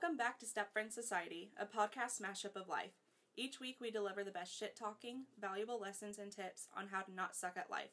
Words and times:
Welcome 0.00 0.16
back 0.16 0.38
to 0.38 0.46
Step 0.46 0.72
Friends 0.72 0.94
Society, 0.94 1.50
a 1.58 1.66
podcast 1.66 2.22
mashup 2.22 2.54
of 2.54 2.68
life. 2.68 2.92
Each 3.36 3.58
week 3.58 3.78
we 3.80 3.90
deliver 3.90 4.22
the 4.22 4.30
best 4.30 4.56
shit 4.56 4.76
talking, 4.76 5.24
valuable 5.40 5.80
lessons, 5.80 6.18
and 6.18 6.30
tips 6.30 6.68
on 6.76 6.86
how 6.92 7.00
to 7.00 7.12
not 7.12 7.34
suck 7.34 7.56
at 7.56 7.68
life. 7.68 7.90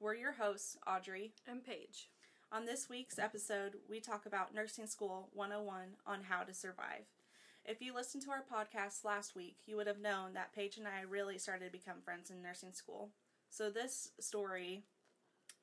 We're 0.00 0.16
your 0.16 0.32
hosts, 0.32 0.76
Audrey. 0.84 1.34
And 1.46 1.64
Paige. 1.64 2.10
On 2.50 2.66
this 2.66 2.88
week's 2.90 3.20
episode, 3.20 3.76
we 3.88 4.00
talk 4.00 4.26
about 4.26 4.52
Nursing 4.52 4.88
School 4.88 5.28
101 5.32 5.90
on 6.04 6.24
how 6.24 6.42
to 6.42 6.52
survive. 6.52 7.04
If 7.64 7.80
you 7.80 7.94
listened 7.94 8.24
to 8.24 8.32
our 8.32 8.42
podcast 8.42 9.04
last 9.04 9.36
week, 9.36 9.58
you 9.64 9.76
would 9.76 9.86
have 9.86 10.00
known 10.00 10.32
that 10.32 10.52
Paige 10.52 10.78
and 10.78 10.88
I 10.88 11.02
really 11.08 11.38
started 11.38 11.66
to 11.66 11.70
become 11.78 12.02
friends 12.04 12.30
in 12.30 12.42
nursing 12.42 12.72
school. 12.72 13.10
So 13.48 13.70
this 13.70 14.10
story 14.18 14.82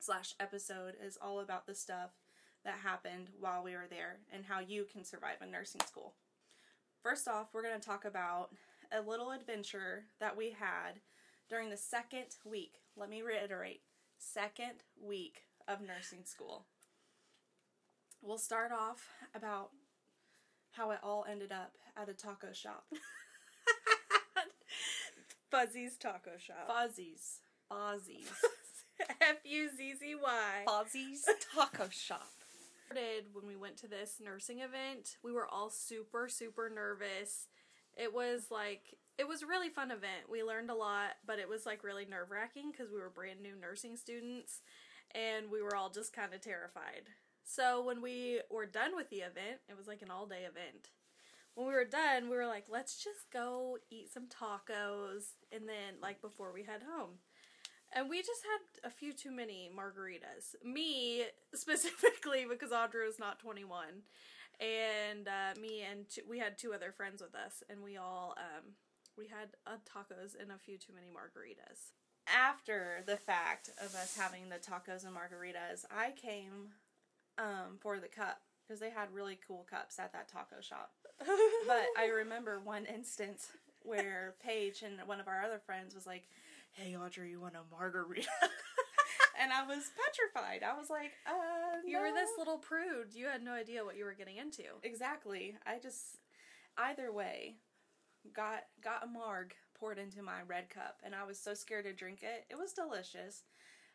slash 0.00 0.32
episode 0.40 0.94
is 1.04 1.18
all 1.20 1.38
about 1.38 1.66
the 1.66 1.74
stuff 1.74 2.12
that 2.64 2.78
happened 2.82 3.28
while 3.40 3.62
we 3.62 3.72
were 3.72 3.86
there 3.88 4.18
and 4.32 4.44
how 4.44 4.60
you 4.60 4.86
can 4.90 5.04
survive 5.04 5.36
in 5.42 5.50
nursing 5.50 5.80
school. 5.82 6.14
First 7.02 7.26
off, 7.28 7.48
we're 7.52 7.62
going 7.62 7.78
to 7.78 7.86
talk 7.86 8.04
about 8.04 8.50
a 8.92 9.00
little 9.00 9.32
adventure 9.32 10.04
that 10.20 10.36
we 10.36 10.50
had 10.50 11.00
during 11.48 11.70
the 11.70 11.76
second 11.76 12.36
week. 12.44 12.74
Let 12.96 13.10
me 13.10 13.22
reiterate 13.22 13.80
second 14.18 14.84
week 15.00 15.44
of 15.66 15.80
nursing 15.80 16.24
school. 16.24 16.66
We'll 18.22 18.38
start 18.38 18.70
off 18.70 19.08
about 19.34 19.70
how 20.72 20.92
it 20.92 20.98
all 21.02 21.24
ended 21.28 21.52
up 21.52 21.72
at 21.96 22.08
a 22.08 22.14
taco 22.14 22.52
shop. 22.52 22.84
Fuzzy's 25.52 25.98
Taco 25.98 26.30
Shop. 26.38 26.66
Fuzzies. 26.66 27.40
Fozzies. 27.70 28.26
F 29.20 29.36
U 29.44 29.68
Z 29.76 29.94
Z 30.00 30.14
Y. 30.14 30.64
Fozzies 30.66 31.20
Taco 31.54 31.90
Shop. 31.90 32.41
Started 32.92 33.32
When 33.32 33.46
we 33.46 33.56
went 33.56 33.78
to 33.78 33.88
this 33.88 34.20
nursing 34.22 34.58
event, 34.58 35.16
we 35.24 35.32
were 35.32 35.48
all 35.48 35.70
super, 35.70 36.28
super 36.28 36.68
nervous. 36.68 37.48
It 37.96 38.12
was 38.12 38.50
like, 38.50 38.98
it 39.16 39.26
was 39.26 39.40
a 39.40 39.46
really 39.46 39.70
fun 39.70 39.90
event. 39.90 40.28
We 40.30 40.42
learned 40.42 40.68
a 40.68 40.74
lot, 40.74 41.12
but 41.26 41.38
it 41.38 41.48
was 41.48 41.64
like 41.64 41.84
really 41.84 42.04
nerve 42.04 42.30
wracking 42.30 42.70
because 42.70 42.92
we 42.92 42.98
were 42.98 43.08
brand 43.08 43.40
new 43.40 43.54
nursing 43.58 43.96
students 43.96 44.60
and 45.14 45.50
we 45.50 45.62
were 45.62 45.74
all 45.74 45.88
just 45.88 46.12
kind 46.12 46.34
of 46.34 46.42
terrified. 46.42 47.08
So 47.44 47.82
when 47.82 48.02
we 48.02 48.40
were 48.50 48.66
done 48.66 48.94
with 48.94 49.08
the 49.08 49.20
event, 49.20 49.60
it 49.70 49.76
was 49.78 49.86
like 49.86 50.02
an 50.02 50.10
all 50.10 50.26
day 50.26 50.42
event. 50.42 50.90
When 51.54 51.66
we 51.66 51.72
were 51.72 51.86
done, 51.86 52.28
we 52.28 52.36
were 52.36 52.46
like, 52.46 52.66
let's 52.68 53.02
just 53.02 53.30
go 53.32 53.78
eat 53.90 54.12
some 54.12 54.26
tacos 54.26 55.36
and 55.50 55.66
then, 55.68 56.00
like, 56.00 56.22
before 56.22 56.52
we 56.52 56.62
head 56.62 56.82
home. 56.82 57.20
And 57.94 58.08
we 58.08 58.18
just 58.20 58.42
had 58.42 58.88
a 58.88 58.90
few 58.90 59.12
too 59.12 59.30
many 59.30 59.70
margaritas. 59.76 60.54
Me, 60.64 61.24
specifically, 61.54 62.46
because 62.48 62.72
Audrey 62.72 63.06
was 63.06 63.18
not 63.18 63.38
21. 63.38 63.84
And 64.60 65.28
uh, 65.28 65.60
me 65.60 65.82
and 65.90 66.08
two, 66.08 66.22
we 66.28 66.38
had 66.38 66.56
two 66.56 66.72
other 66.72 66.92
friends 66.92 67.20
with 67.20 67.34
us, 67.34 67.62
and 67.68 67.82
we 67.82 67.96
all 67.96 68.36
um, 68.38 68.74
we 69.16 69.26
had 69.26 69.48
uh, 69.66 69.76
tacos 69.84 70.40
and 70.40 70.52
a 70.52 70.58
few 70.58 70.78
too 70.78 70.92
many 70.94 71.08
margaritas. 71.08 71.90
After 72.32 73.02
the 73.06 73.16
fact 73.16 73.70
of 73.78 73.94
us 73.94 74.16
having 74.16 74.48
the 74.48 74.56
tacos 74.56 75.04
and 75.04 75.16
margaritas, 75.16 75.84
I 75.90 76.12
came 76.12 76.70
um, 77.38 77.78
for 77.80 77.98
the 77.98 78.08
cup 78.08 78.40
because 78.62 78.78
they 78.78 78.90
had 78.90 79.12
really 79.12 79.38
cool 79.46 79.66
cups 79.68 79.98
at 79.98 80.12
that 80.12 80.28
taco 80.28 80.60
shop. 80.60 80.92
But 81.66 81.86
I 81.98 82.06
remember 82.06 82.60
one 82.60 82.86
instance 82.86 83.48
where 83.82 84.34
Paige 84.44 84.82
and 84.82 84.94
one 85.06 85.20
of 85.20 85.28
our 85.28 85.42
other 85.42 85.60
friends 85.64 85.94
was 85.94 86.06
like, 86.06 86.28
"Hey 86.72 86.96
Audrey, 86.96 87.30
you 87.30 87.40
want 87.40 87.54
a 87.54 87.62
margarita?" 87.70 88.28
and 89.40 89.52
I 89.52 89.66
was 89.66 89.90
petrified. 89.96 90.62
I 90.62 90.78
was 90.78 90.90
like, 90.90 91.12
"Uh, 91.26 91.80
you 91.86 91.98
were 91.98 92.12
this 92.12 92.30
little 92.38 92.58
prude. 92.58 93.14
You 93.14 93.26
had 93.26 93.42
no 93.42 93.52
idea 93.52 93.84
what 93.84 93.96
you 93.96 94.04
were 94.04 94.14
getting 94.14 94.36
into. 94.36 94.64
Exactly. 94.82 95.56
I 95.66 95.78
just 95.78 96.18
either 96.76 97.12
way 97.12 97.56
got 98.32 98.64
got 98.82 99.04
a 99.04 99.06
marg 99.06 99.54
poured 99.74 99.98
into 99.98 100.22
my 100.22 100.42
red 100.46 100.70
cup 100.70 101.00
and 101.02 101.14
I 101.14 101.24
was 101.24 101.38
so 101.38 101.54
scared 101.54 101.84
to 101.84 101.92
drink 101.92 102.22
it. 102.22 102.46
It 102.48 102.56
was 102.56 102.72
delicious. 102.72 103.42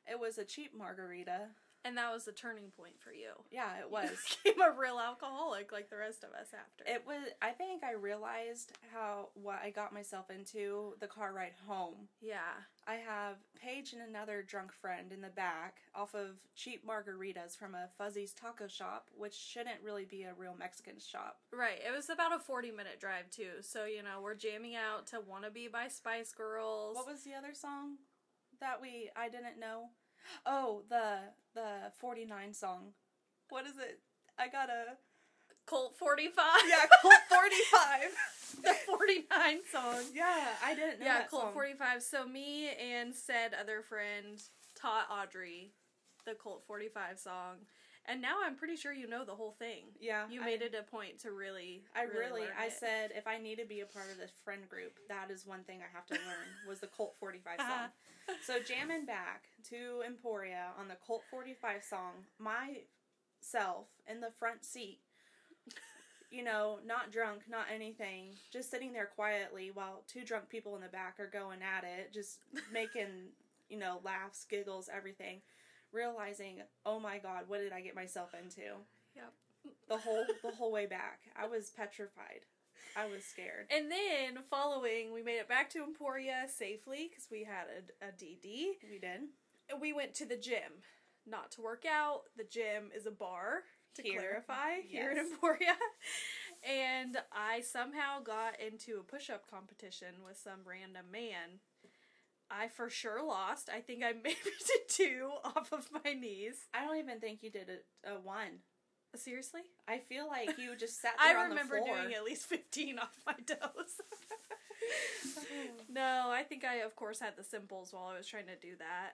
It 0.09 0.19
was 0.19 0.37
a 0.37 0.43
cheap 0.43 0.77
margarita. 0.77 1.47
And 1.85 1.97
that 1.97 2.11
was 2.13 2.25
the 2.25 2.31
turning 2.33 2.71
point 2.75 2.99
for 2.99 3.11
you. 3.13 3.29
Yeah, 3.49 3.79
it 3.79 3.89
was. 3.89 4.09
You 4.43 4.53
became 4.53 4.61
a 4.61 4.77
real 4.77 4.99
alcoholic 4.99 5.71
like 5.71 5.89
the 5.89 5.97
rest 5.97 6.23
of 6.23 6.31
us 6.31 6.47
after. 6.53 6.83
It 6.85 7.03
was 7.07 7.29
I 7.41 7.51
think 7.51 7.83
I 7.83 7.93
realized 7.93 8.73
how 8.93 9.29
what 9.35 9.59
I 9.63 9.69
got 9.69 9.93
myself 9.93 10.29
into 10.29 10.95
the 10.99 11.07
car 11.07 11.33
ride 11.33 11.53
home. 11.67 12.09
yeah. 12.21 12.65
I 12.89 12.95
have 12.95 13.35
Paige 13.61 13.91
and 13.91 14.01
another 14.01 14.41
drunk 14.47 14.71
friend 14.71 15.11
in 15.11 15.19
the 15.19 15.27
back 15.27 15.79
off 15.93 16.13
of 16.15 16.37
cheap 16.55 16.87
margaritas 16.87 17.57
from 17.57 17.75
a 17.75 17.89
Fuzzy's 17.97 18.31
taco 18.31 18.67
shop, 18.67 19.09
which 19.13 19.33
shouldn't 19.35 19.83
really 19.83 20.05
be 20.05 20.23
a 20.23 20.33
real 20.37 20.55
Mexican 20.57 20.97
shop. 20.97 21.39
Right. 21.51 21.79
It 21.85 21.93
was 21.93 22.09
about 22.09 22.33
a 22.33 22.39
40 22.39 22.71
minute 22.71 23.01
drive, 23.01 23.29
too. 23.29 23.59
So, 23.61 23.83
you 23.83 24.03
know, 24.03 24.21
we're 24.23 24.35
jamming 24.35 24.75
out 24.77 25.05
to 25.07 25.17
Wannabe 25.17 25.69
by 25.69 25.89
Spice 25.89 26.31
Girls. 26.31 26.95
What 26.95 27.07
was 27.07 27.23
the 27.23 27.33
other 27.33 27.53
song 27.53 27.97
that 28.61 28.81
we 28.81 29.09
I 29.17 29.27
didn't 29.27 29.59
know? 29.59 29.89
Oh, 30.45 30.81
the 30.89 31.19
the 31.53 31.91
49 31.99 32.53
song. 32.53 32.93
What 33.49 33.65
is 33.65 33.77
it? 33.77 33.99
I 34.37 34.47
got 34.47 34.69
a 34.69 34.97
Colt 35.65 35.95
45? 35.97 36.45
Yeah, 36.69 36.85
Colt 37.01 37.13
45. 37.29 38.63
the 38.63 38.73
49 38.85 39.59
song. 39.71 40.01
yeah, 40.13 40.45
I 40.63 40.73
didn't 40.75 40.99
know 40.99 41.05
Yeah, 41.05 41.17
that 41.19 41.29
Colt 41.29 41.43
song. 41.43 41.53
45. 41.53 42.03
So, 42.03 42.25
me 42.25 42.69
and 42.69 43.13
said 43.13 43.53
other 43.59 43.81
friend 43.81 44.39
taught 44.79 45.07
Audrey 45.11 45.71
the 46.25 46.33
Colt 46.35 46.63
45 46.67 47.19
song. 47.19 47.55
And 48.09 48.21
now 48.21 48.35
I'm 48.45 48.55
pretty 48.55 48.77
sure 48.77 48.93
you 48.93 49.05
know 49.07 49.25
the 49.25 49.35
whole 49.35 49.51
thing. 49.59 49.85
Yeah, 49.99 50.27
You 50.29 50.41
I- 50.41 50.45
made 50.45 50.61
it 50.61 50.73
a 50.73 50.83
point 50.83 51.19
to 51.19 51.31
really. 51.31 51.83
I 51.95 52.03
really, 52.03 52.43
I 52.57 52.65
it. 52.67 52.73
said 52.73 53.11
if 53.15 53.27
I 53.27 53.37
need 53.37 53.57
to 53.57 53.65
be 53.65 53.81
a 53.81 53.85
part 53.85 54.09
of 54.09 54.17
this 54.17 54.31
friend 54.45 54.61
group, 54.69 54.97
that 55.09 55.29
is 55.29 55.45
one 55.45 55.63
thing 55.63 55.79
I 55.81 55.93
have 55.93 56.05
to 56.07 56.13
learn 56.13 56.47
was 56.67 56.79
the 56.79 56.87
Colt 56.87 57.15
45 57.19 57.59
song. 57.59 57.89
so 58.45 58.59
jamming 58.65 59.05
back 59.05 59.47
to 59.69 60.03
Emporia 60.05 60.67
on 60.79 60.87
the 60.87 60.95
Colt 61.05 61.23
45 61.29 61.83
song, 61.83 62.13
myself 62.39 63.87
in 64.09 64.21
the 64.21 64.31
front 64.39 64.63
seat, 64.63 64.99
you 66.31 66.43
know, 66.43 66.79
not 66.85 67.11
drunk, 67.11 67.41
not 67.49 67.65
anything, 67.73 68.35
just 68.53 68.71
sitting 68.71 68.93
there 68.93 69.09
quietly 69.15 69.71
while 69.73 70.03
two 70.07 70.23
drunk 70.23 70.47
people 70.49 70.75
in 70.75 70.81
the 70.81 70.87
back 70.87 71.19
are 71.19 71.27
going 71.27 71.59
at 71.61 71.83
it, 71.83 72.13
just 72.13 72.39
making, 72.71 73.31
you 73.69 73.77
know, 73.77 73.99
laughs, 74.05 74.45
giggles, 74.49 74.89
everything. 74.93 75.41
Realizing, 75.91 76.61
oh 76.85 76.99
my 76.99 77.17
god, 77.17 77.43
what 77.47 77.59
did 77.61 77.71
I 77.73 77.81
get 77.81 77.95
myself 77.95 78.33
into? 78.33 78.61
Yep. 79.15 79.33
the 79.89 79.97
whole 79.97 80.25
the 80.43 80.51
whole 80.55 80.71
way 80.71 80.85
back. 80.85 81.21
I 81.35 81.47
was 81.47 81.69
petrified. 81.69 82.45
I 82.95 83.05
was 83.07 83.23
scared. 83.25 83.67
And 83.69 83.91
then, 83.91 84.43
following, 84.49 85.13
we 85.13 85.21
made 85.21 85.37
it 85.37 85.47
back 85.49 85.69
to 85.71 85.83
Emporia 85.83 86.45
safely 86.49 87.07
because 87.09 87.27
we 87.31 87.43
had 87.43 87.65
a, 88.01 88.07
a 88.07 88.11
DD. 88.11 88.77
We 88.89 88.99
did. 88.99 89.21
we 89.79 89.93
went 89.93 90.13
to 90.15 90.25
the 90.25 90.37
gym 90.37 90.81
not 91.29 91.51
to 91.51 91.61
work 91.61 91.83
out 91.85 92.21
the 92.37 92.43
gym 92.45 92.89
is 92.95 93.05
a 93.05 93.11
bar 93.11 93.63
to 93.95 94.01
Here. 94.01 94.19
clarify 94.19 94.81
here 94.87 95.11
in 95.11 95.17
emporia 95.17 95.75
and 96.63 97.17
i 97.33 97.59
somehow 97.61 98.21
got 98.23 98.53
into 98.61 98.99
a 98.99 99.03
push-up 99.03 99.49
competition 99.49 100.23
with 100.25 100.37
some 100.37 100.59
random 100.65 101.05
man 101.11 101.59
i 102.51 102.67
for 102.69 102.89
sure 102.89 103.23
lost. 103.25 103.69
I 103.73 103.81
think 103.81 104.03
i 104.03 104.13
maybe 104.23 104.35
did 104.43 104.87
two 104.89 105.29
off 105.43 105.71
of 105.71 105.87
my 106.03 106.13
knees. 106.13 106.55
I 106.73 106.85
don't 106.85 106.97
even 106.97 107.19
think 107.19 107.43
you 107.43 107.51
did 107.51 107.69
a, 108.05 108.11
a 108.13 108.19
one. 108.19 108.59
seriously? 109.15 109.61
I 109.87 109.99
feel 109.99 110.27
like 110.27 110.57
you 110.57 110.75
just 110.75 111.01
sat 111.01 111.13
i 111.19 111.29
there 111.33 111.39
on 111.39 111.49
remember 111.49 111.79
the 111.79 111.85
floor. 111.85 112.01
doing 112.01 112.13
at 112.13 112.23
least 112.23 112.45
15 112.47 112.99
off 112.99 113.17
my 113.25 113.33
toes. 113.47 114.01
No 115.89 116.29
i 116.31 116.43
think 116.43 116.63
i 116.63 116.75
of 116.75 116.95
course 116.95 117.19
had 117.19 117.35
the 117.37 117.43
simples 117.43 117.93
while 117.93 118.07
i 118.07 118.17
was 118.17 118.27
trying 118.27 118.47
to 118.47 118.55
do 118.55 118.75
that. 118.77 119.13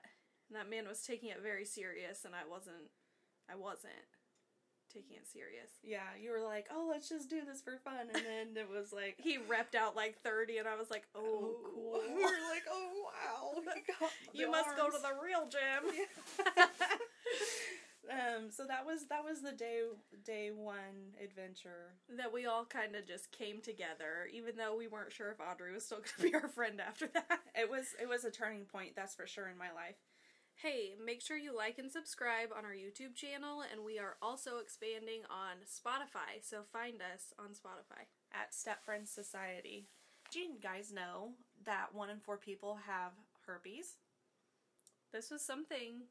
And 0.50 0.58
that 0.60 0.70
man 0.70 0.88
was 0.88 1.02
taking 1.02 1.30
it 1.30 1.42
very 1.42 1.66
serious 1.66 2.26
and 2.26 2.36
i 2.36 2.42
wasn't 2.50 2.92
i 3.50 3.56
wasn't 3.56 3.94
taking 4.94 5.16
it 5.18 5.28
serious. 5.28 5.70
Yeah, 5.84 6.08
you 6.22 6.32
were 6.32 6.42
like, 6.42 6.68
"Oh, 6.72 6.88
let's 6.90 7.10
just 7.10 7.30
do 7.30 7.42
this 7.46 7.62
for 7.62 7.78
fun," 7.84 8.08
and 8.14 8.24
then 8.24 8.56
it 8.56 8.70
was 8.70 8.94
like, 8.94 9.16
he 9.18 9.38
repped 9.38 9.76
out 9.76 9.96
like 9.96 10.22
30 10.22 10.58
and 10.58 10.68
i 10.68 10.76
was 10.76 10.90
like 10.92 11.04
oh, 11.16 11.56
cool. 11.74 12.00
we 12.16 12.22
were 12.24 12.30
like, 12.50 12.64
"Oh 12.70 12.90
wow, 13.06 13.62
you 14.34 14.50
must 14.52 14.76
go 14.78 14.90
to 14.90 14.98
the 14.98 15.14
real 15.22 15.48
gym. 15.50 16.06
Um, 18.12 18.52
so 18.52 18.66
that 18.68 18.86
was 18.86 19.06
that 19.08 19.24
was 19.24 19.42
the 19.42 19.54
day 19.54 19.80
day 20.26 20.52
one 20.52 21.16
adventure. 21.24 21.96
that 22.18 22.34
we 22.34 22.46
all 22.46 22.66
kind 22.66 22.96
of 22.96 23.08
just 23.08 23.32
came 23.32 23.62
together 23.62 24.28
even 24.32 24.58
though 24.58 24.76
we 24.76 24.88
weren't 24.88 25.14
sure 25.14 25.32
if 25.32 25.40
audrey 25.40 25.74
was 25.74 25.86
still 25.86 26.00
going 26.00 26.10
to 26.18 26.24
be 26.24 26.36
our 26.36 26.50
friend 26.50 26.82
after 26.82 27.08
that. 27.08 27.40
It 27.56 27.70
was 27.70 27.96
it 28.02 28.10
was 28.10 28.26
a 28.26 28.32
turning 28.32 28.66
point, 28.66 28.96
that's 28.96 29.16
for 29.16 29.26
sure 29.26 29.48
in 29.48 29.58
my 29.58 29.72
life. 29.72 29.96
Hey, 30.56 30.96
make 31.04 31.22
sure 31.22 31.36
you 31.38 31.56
like 31.56 31.78
and 31.78 31.92
subscribe 31.92 32.50
on 32.58 32.64
our 32.64 32.72
YouTube 32.72 33.16
channel, 33.16 33.62
and 33.70 33.84
we 33.84 34.00
are 34.00 34.16
also 34.22 34.60
expanding 34.60 35.22
on 35.30 35.58
Spotify, 35.66 36.42
so 36.42 36.62
find 36.72 37.02
us 37.02 37.34
on 37.38 37.50
Spotify. 37.50 38.06
at 38.34 38.54
Step 38.54 38.84
Friends 38.84 39.12
Society. 39.12 39.88
Do 40.32 40.40
you 40.40 40.54
guys 40.62 40.92
know 40.92 41.34
that 41.66 41.94
one 41.94 42.10
in 42.10 42.20
four 42.20 42.38
people 42.38 42.80
have 42.88 43.12
herpes? 43.46 43.98
This 45.12 45.30
was 45.30 45.46
something, 45.46 46.08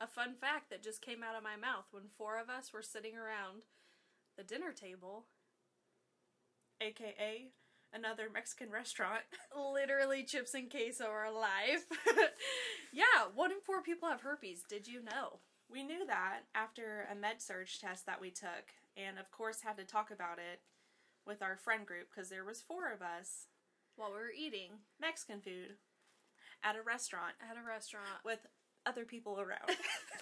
a 0.00 0.06
fun 0.06 0.34
fact 0.40 0.70
that 0.70 0.82
just 0.82 1.02
came 1.02 1.22
out 1.24 1.34
of 1.36 1.42
my 1.42 1.56
mouth 1.56 1.86
when 1.90 2.04
four 2.16 2.38
of 2.38 2.48
us 2.48 2.72
were 2.72 2.82
sitting 2.82 3.16
around 3.16 3.62
the 4.36 4.44
dinner 4.44 4.72
table 4.72 5.24
aka 6.80 7.48
another 7.92 8.28
Mexican 8.32 8.70
restaurant. 8.70 9.22
Literally, 9.74 10.24
chips 10.24 10.54
and 10.54 10.70
queso 10.70 11.06
are 11.06 11.26
alive. 11.26 11.86
yeah, 12.92 13.28
one 13.34 13.50
in 13.50 13.60
four 13.60 13.82
people 13.82 14.08
have 14.08 14.22
herpes. 14.22 14.62
Did 14.68 14.86
you 14.88 15.02
know? 15.02 15.40
We 15.70 15.82
knew 15.84 16.06
that 16.06 16.40
after 16.54 17.06
a 17.10 17.14
med 17.14 17.40
surg 17.40 17.68
test 17.80 18.06
that 18.06 18.20
we 18.20 18.30
took, 18.30 18.74
and 18.96 19.18
of 19.18 19.30
course 19.30 19.60
had 19.62 19.76
to 19.78 19.84
talk 19.84 20.10
about 20.10 20.38
it 20.38 20.60
with 21.26 21.42
our 21.42 21.56
friend 21.56 21.86
group 21.86 22.08
because 22.14 22.28
there 22.30 22.44
was 22.44 22.60
four 22.60 22.90
of 22.92 23.02
us 23.02 23.46
While 23.96 24.10
we 24.10 24.18
were 24.18 24.32
eating 24.36 24.82
Mexican 25.00 25.40
food 25.40 25.76
at 26.64 26.76
a 26.76 26.82
restaurant 26.82 27.34
at 27.40 27.56
a 27.56 27.66
restaurant. 27.66 28.24
with 28.24 28.40
other 28.86 29.04
people 29.04 29.38
around. 29.40 29.68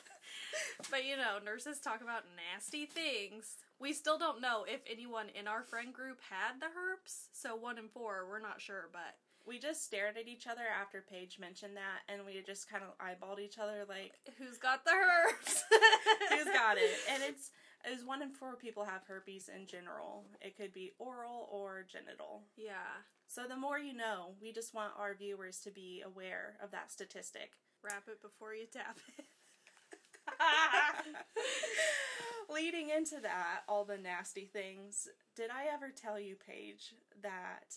But 0.90 1.04
you 1.04 1.16
know, 1.16 1.38
nurses 1.44 1.80
talk 1.80 2.00
about 2.02 2.25
nasty 2.36 2.86
things. 2.86 3.56
We 3.80 3.92
still 3.92 4.19
don't 4.19 4.40
know 4.40 4.64
if 4.66 4.80
anyone 4.90 5.26
in 5.38 5.46
our 5.46 5.62
friend 5.62 5.92
group 5.92 6.19
had 6.30 6.60
the 6.60 6.66
herpes. 6.66 7.28
So 7.32 7.56
one 7.56 7.78
in 7.78 7.88
four, 7.88 8.26
we're 8.28 8.40
not 8.40 8.60
sure, 8.60 8.88
but 8.92 9.19
we 9.46 9.58
just 9.58 9.84
stared 9.84 10.16
at 10.16 10.28
each 10.28 10.46
other 10.46 10.62
after 10.80 11.04
Paige 11.08 11.38
mentioned 11.40 11.76
that, 11.76 12.12
and 12.12 12.25
we 12.25 12.42
just 12.46 12.70
kind 12.70 12.84
of 12.84 12.96
eyeballed 12.98 13.40
each 13.40 13.58
other 13.58 13.84
like, 13.88 14.12
who's 14.38 14.58
got 14.58 14.84
the 14.84 14.92
herpes? 14.92 15.64
"Who's 16.30 16.52
got 16.52 16.76
it?" 16.76 16.96
And 17.12 17.22
it's 17.22 17.50
is 17.90 18.04
one 18.04 18.22
in 18.22 18.30
four 18.30 18.56
people 18.56 18.84
have 18.84 19.02
herpes 19.06 19.48
in 19.48 19.66
general. 19.66 20.26
It 20.40 20.56
could 20.56 20.72
be 20.72 20.92
oral 20.98 21.48
or 21.50 21.86
genital. 21.90 22.42
Yeah. 22.56 23.02
So 23.26 23.44
the 23.48 23.56
more 23.56 23.78
you 23.78 23.94
know, 23.94 24.34
we 24.42 24.52
just 24.52 24.75
want 24.75 24.92
our 24.98 25.14
viewers 25.14 25.60
to 25.60 25.70
be 25.70 26.02
aware 26.04 26.56
of 26.62 26.70
that 26.72 26.90
statistic. 26.90 27.52
Wrap 27.82 28.04
it 28.08 28.20
before 28.20 28.54
you 28.54 28.66
tap 28.66 28.98
it. 29.16 29.25
Leading 32.54 32.90
into 32.90 33.20
that, 33.20 33.62
all 33.68 33.84
the 33.84 33.98
nasty 33.98 34.48
things, 34.50 35.08
did 35.36 35.50
I 35.50 35.72
ever 35.72 35.90
tell 35.90 36.18
you, 36.18 36.34
Paige, 36.34 36.94
that 37.22 37.76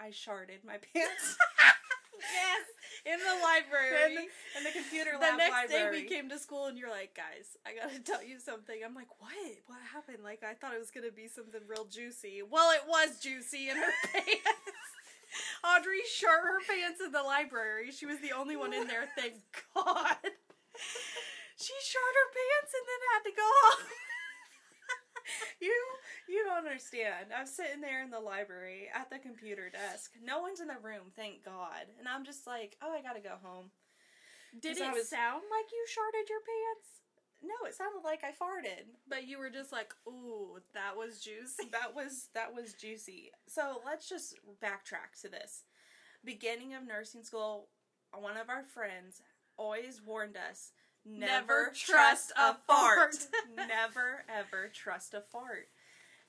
I 0.00 0.08
sharded 0.08 0.64
my 0.66 0.78
pants 0.78 1.36
yes, 2.18 2.66
in 3.06 3.18
the 3.18 3.36
library. 3.42 4.16
in, 4.16 4.58
in 4.58 4.64
the 4.64 4.72
computer 4.74 5.12
lab. 5.12 5.32
the 5.32 5.36
next 5.38 5.52
library? 5.52 6.02
day 6.02 6.02
we 6.02 6.08
came 6.08 6.28
to 6.28 6.38
school 6.38 6.66
and 6.66 6.76
you're 6.76 6.90
like, 6.90 7.14
guys, 7.14 7.56
I 7.64 7.74
gotta 7.74 8.00
tell 8.04 8.22
you 8.22 8.40
something. 8.40 8.76
I'm 8.84 8.94
like, 8.94 9.08
what? 9.18 9.30
What 9.66 9.78
happened? 9.92 10.24
Like 10.24 10.42
I 10.42 10.54
thought 10.54 10.74
it 10.74 10.80
was 10.80 10.90
gonna 10.90 11.12
be 11.14 11.28
something 11.28 11.60
real 11.68 11.84
juicy. 11.84 12.42
Well, 12.42 12.72
it 12.72 12.82
was 12.88 13.20
juicy 13.20 13.68
in 13.70 13.76
her 13.76 13.92
pants. 14.12 14.58
Audrey 15.64 16.02
shart 16.12 16.42
her 16.42 16.60
pants 16.68 17.00
in 17.04 17.12
the 17.12 17.22
library. 17.22 17.90
She 17.92 18.06
was 18.06 18.20
the 18.20 18.32
only 18.32 18.56
one 18.56 18.72
in 18.74 18.86
there, 18.86 19.08
thank 19.16 19.34
God. 19.74 20.16
She 21.62 21.78
shart 21.86 22.14
her 22.18 22.28
pants 22.34 22.72
and 22.74 22.84
then 22.90 23.02
had 23.14 23.22
to 23.30 23.34
go 23.38 23.46
home. 23.46 23.86
You 25.60 25.72
you 26.28 26.42
don't 26.44 26.66
understand. 26.66 27.30
I'm 27.30 27.46
sitting 27.46 27.80
there 27.80 28.02
in 28.02 28.10
the 28.10 28.18
library 28.18 28.88
at 28.92 29.08
the 29.10 29.18
computer 29.18 29.70
desk. 29.70 30.10
No 30.22 30.40
one's 30.40 30.58
in 30.60 30.66
the 30.66 30.82
room, 30.82 31.14
thank 31.14 31.44
God. 31.44 31.86
And 31.98 32.08
I'm 32.08 32.24
just 32.24 32.46
like, 32.46 32.76
oh, 32.82 32.92
I 32.92 33.02
gotta 33.02 33.20
go 33.20 33.38
home. 33.42 33.70
Did 34.60 34.78
it 34.78 34.92
was- 34.92 35.08
sound 35.08 35.42
like 35.50 35.70
you 35.70 35.84
sharted 35.86 36.28
your 36.28 36.40
pants? 36.40 36.88
No, 37.44 37.54
it 37.68 37.74
sounded 37.74 38.02
like 38.04 38.22
I 38.24 38.30
farted. 38.30 38.86
But 39.08 39.26
you 39.26 39.38
were 39.38 39.50
just 39.50 39.72
like, 39.72 39.92
ooh, 40.06 40.58
that 40.74 40.96
was 40.96 41.20
juicy. 41.20 41.68
That 41.70 41.94
was 41.94 42.28
that 42.34 42.54
was 42.54 42.74
juicy. 42.74 43.30
So 43.48 43.80
let's 43.86 44.08
just 44.08 44.34
backtrack 44.62 45.20
to 45.22 45.28
this. 45.28 45.64
Beginning 46.24 46.74
of 46.74 46.86
nursing 46.86 47.22
school, 47.24 47.68
one 48.12 48.36
of 48.36 48.48
our 48.48 48.64
friends 48.64 49.22
always 49.56 50.00
warned 50.04 50.36
us 50.36 50.72
never, 51.06 51.30
Never 51.30 51.72
trust 51.74 52.32
a 52.36 52.50
a 52.50 52.56
fart. 52.66 53.16
never 53.56 54.24
ever 54.28 54.70
trust 54.72 55.14
a 55.14 55.20
fart. 55.20 55.68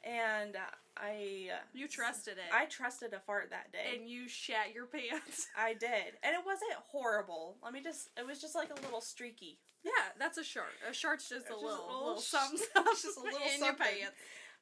And 0.04 0.56
uh, 0.58 0.60
I 0.98 1.48
uh, 1.54 1.58
You 1.74 1.88
trusted 1.88 2.34
it. 2.34 2.54
I 2.54 2.66
trusted 2.66 3.14
a 3.14 3.20
fart 3.22 3.50
that 3.52 3.72
day. 3.72 3.96
and 3.98 4.10
you 4.10 4.28
shat 4.28 4.74
your 4.76 4.86
pants. 4.86 5.48
I 5.58 5.74
did. 5.74 6.18
And 6.24 6.34
it 6.36 6.42
wasn't 6.46 6.74
horrible. 6.92 7.56
Let 7.64 7.72
me 7.74 7.82
just 7.82 8.10
it 8.18 8.26
was 8.28 8.42
just 8.42 8.56
like 8.56 8.70
a 8.70 8.82
little 8.82 9.02
streaky. 9.02 9.60
Yeah, 9.84 9.92
that's 10.20 10.38
a 10.38 10.44
shart. 10.44 10.72
A 10.90 10.94
shart's 10.94 11.28
just 11.30 11.48
a 11.48 11.50
Just 11.50 11.62
a 11.62 11.66
little, 11.66 11.86
little 11.88 12.08
little, 12.08 12.22
sh- 12.22 12.26
something, 12.26 12.60
just 13.02 13.18
a 13.18 13.22
little 13.22 13.40
in 13.54 13.64
your 13.64 13.74
pants. 13.74 14.12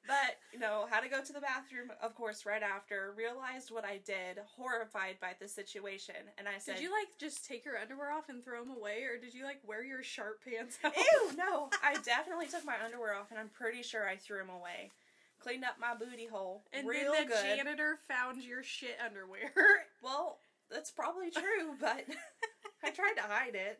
But, 0.07 0.41
you 0.51 0.59
know, 0.59 0.87
had 0.89 1.01
to 1.01 1.09
go 1.09 1.21
to 1.21 1.33
the 1.33 1.39
bathroom, 1.39 1.91
of 2.01 2.15
course, 2.15 2.45
right 2.45 2.63
after, 2.63 3.13
realized 3.15 3.69
what 3.69 3.85
I 3.85 3.99
did, 4.03 4.41
horrified 4.57 5.17
by 5.21 5.33
the 5.39 5.47
situation, 5.47 6.15
and 6.37 6.47
I 6.47 6.57
said, 6.57 6.75
Did 6.75 6.83
you 6.83 6.91
like 6.91 7.07
just 7.19 7.45
take 7.45 7.65
your 7.65 7.77
underwear 7.77 8.11
off 8.11 8.29
and 8.29 8.43
throw 8.43 8.63
them 8.63 8.75
away, 8.75 9.03
or 9.03 9.17
did 9.17 9.33
you 9.33 9.43
like 9.43 9.59
wear 9.65 9.83
your 9.83 10.01
sharp 10.01 10.41
pants 10.43 10.79
out? 10.83 10.97
Ew, 10.97 11.31
no. 11.37 11.69
I 11.83 11.95
definitely 12.03 12.47
took 12.47 12.65
my 12.65 12.75
underwear 12.83 13.15
off, 13.15 13.29
and 13.29 13.39
I'm 13.39 13.49
pretty 13.49 13.83
sure 13.83 14.07
I 14.07 14.15
threw 14.15 14.39
them 14.39 14.49
away. 14.49 14.89
Cleaned 15.39 15.63
up 15.63 15.77
my 15.79 15.93
booty 15.93 16.27
hole. 16.27 16.63
And 16.73 16.87
real 16.87 17.13
then 17.13 17.27
the 17.27 17.33
good. 17.33 17.57
janitor 17.57 17.99
found 18.07 18.43
your 18.43 18.63
shit 18.63 18.97
underwear. 19.03 19.51
well, 20.03 20.39
that's 20.69 20.91
probably 20.91 21.31
true, 21.31 21.75
but 21.79 22.05
I 22.83 22.89
tried 22.89 23.15
to 23.17 23.23
hide 23.23 23.55
it. 23.55 23.79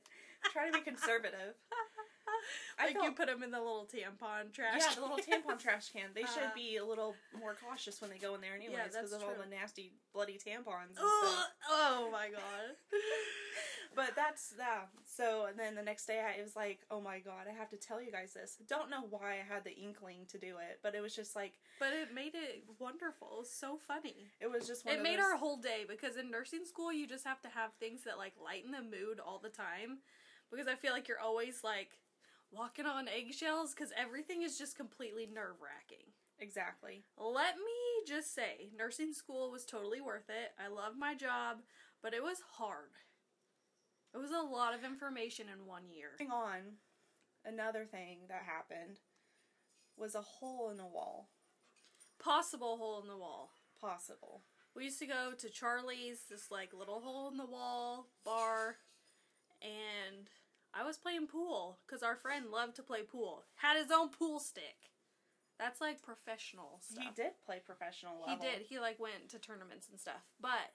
Try 0.52 0.68
to 0.68 0.74
be 0.74 0.82
conservative. 0.82 1.54
I 2.80 2.86
like 2.88 2.96
you 3.04 3.12
put 3.12 3.28
them 3.28 3.44
in 3.44 3.52
the 3.52 3.60
little 3.60 3.88
tampon 3.92 4.52
trash. 4.54 4.80
Yeah, 4.80 4.96
the 4.96 5.02
little 5.02 5.18
tampon 5.18 5.60
trash 5.64 5.90
can. 5.92 6.10
They 6.14 6.22
should 6.22 6.52
Uh, 6.52 6.56
be 6.56 6.78
a 6.78 6.86
little 6.86 7.16
more 7.40 7.56
cautious 7.56 8.02
when 8.02 8.10
they 8.10 8.18
go 8.18 8.36
in 8.36 8.42
there 8.42 8.56
anyways 8.56 8.78
because 8.94 9.12
that's 9.12 9.14
of 9.14 9.24
all 9.24 9.36
the 9.36 9.50
nasty 9.50 9.92
bloody 10.14 10.38
tampons 10.40 10.90
and 10.90 10.98
stuff. 10.98 11.48
oh 11.70 12.10
my 12.12 12.30
god. 12.30 12.76
But 13.94 14.16
that's 14.16 14.52
that. 14.52 14.88
So 15.04 15.48
and 15.50 15.60
then 15.60 15.76
the 15.76 15.84
next 15.84 16.06
day 16.06 16.22
I 16.26 16.40
it 16.40 16.44
was 16.44 16.56
like, 16.56 16.80
oh 16.90 17.02
my 17.02 17.20
god, 17.20 17.46
I 17.50 17.54
have 17.54 17.70
to 17.72 17.76
tell 17.78 18.02
you 18.02 18.10
guys 18.10 18.34
this. 18.34 18.58
Don't 18.68 18.90
know 18.90 19.04
why 19.10 19.34
I 19.34 19.54
had 19.54 19.66
the 19.66 19.76
inkling 19.76 20.20
to 20.30 20.38
do 20.38 20.56
it, 20.58 20.80
but 20.82 20.96
it 20.96 21.02
was 21.02 21.14
just 21.14 21.36
like 21.36 21.54
But 21.78 21.90
it 21.92 22.14
made 22.14 22.34
it 22.34 22.64
wonderful. 22.80 23.28
It 23.36 23.40
was 23.40 23.52
so 23.52 23.78
funny. 23.86 24.28
it 24.40 24.50
was 24.50 24.66
just 24.66 24.86
It 24.88 25.04
made 25.04 25.20
those, 25.20 25.26
our 25.26 25.38
whole 25.38 25.58
day 25.58 25.84
because 25.88 26.16
in 26.16 26.32
nursing 26.32 26.64
school 26.66 26.94
you 26.94 27.06
just 27.06 27.26
have 27.26 27.42
to 27.42 27.50
have 27.50 27.72
things 27.82 28.04
that 28.06 28.18
like 28.18 28.34
lighten 28.42 28.72
the 28.72 28.82
mood 28.82 29.20
all 29.20 29.40
the 29.44 29.50
time. 29.50 29.98
Because 30.50 30.68
I 30.68 30.76
feel 30.76 30.94
like 30.94 31.10
you're 31.10 31.20
always 31.20 31.62
like 31.62 31.90
walking 32.52 32.86
on 32.86 33.08
eggshells 33.08 33.74
because 33.74 33.92
everything 33.98 34.42
is 34.42 34.58
just 34.58 34.76
completely 34.78 35.28
nerve 35.34 35.56
wracking. 35.62 36.06
exactly. 36.40 37.04
Let 37.18 37.56
me 37.56 38.08
just 38.08 38.34
say, 38.34 38.70
nursing 38.78 39.14
school 39.14 39.52
was 39.52 39.66
totally 39.66 40.02
worth 40.02 40.30
it. 40.30 40.52
I 40.64 40.68
love 40.70 40.94
my 40.98 41.14
job, 41.16 41.58
but 42.02 42.14
it 42.14 42.24
was 42.24 42.42
hard. 42.58 42.98
It 44.14 44.18
was 44.18 44.32
a 44.32 44.42
lot 44.44 44.74
of 44.74 44.84
information 44.84 45.46
in 45.48 45.66
one 45.68 45.84
year. 45.90 46.10
Moving 46.20 46.34
on, 46.34 46.60
another 47.46 47.86
thing 47.86 48.20
that 48.28 48.42
happened 48.46 49.00
was 49.98 50.16
a 50.16 50.22
hole 50.22 50.70
in 50.72 50.78
the 50.78 50.86
wall. 50.86 51.30
Possible 52.20 52.78
hole 52.78 53.02
in 53.02 53.08
the 53.08 53.18
wall. 53.18 53.52
Possible. 53.80 54.44
We 54.76 54.86
used 54.86 55.00
to 55.00 55.06
go 55.06 55.32
to 55.38 55.50
Charlie's, 55.50 56.22
this 56.30 56.50
like 56.52 56.72
little 56.78 57.02
hole 57.02 57.30
in 57.30 57.38
the 57.38 57.46
wall 57.46 58.08
bar, 58.26 58.78
and 59.62 60.28
I 60.74 60.86
was 60.86 60.98
playing 60.98 61.28
pool 61.28 61.80
because 61.86 62.04
our 62.04 62.16
friend 62.16 62.46
loved 62.52 62.76
to 62.78 62.84
play 62.84 63.02
pool. 63.04 63.44
Had 63.56 63.78
his 63.78 63.92
own 63.92 64.10
pool 64.10 64.40
stick. 64.40 64.92
That's 65.60 65.82
like 65.82 66.02
professional 66.02 66.80
stuff. 66.82 67.04
He 67.04 67.22
did 67.22 67.34
play 67.46 67.62
professional 67.64 68.20
level. 68.20 68.34
He 68.34 68.42
did. 68.42 68.66
He 68.68 68.80
like 68.80 69.00
went 69.00 69.30
to 69.30 69.40
tournaments 69.40 69.88
and 69.90 70.00
stuff. 70.00 70.24
But 70.40 70.74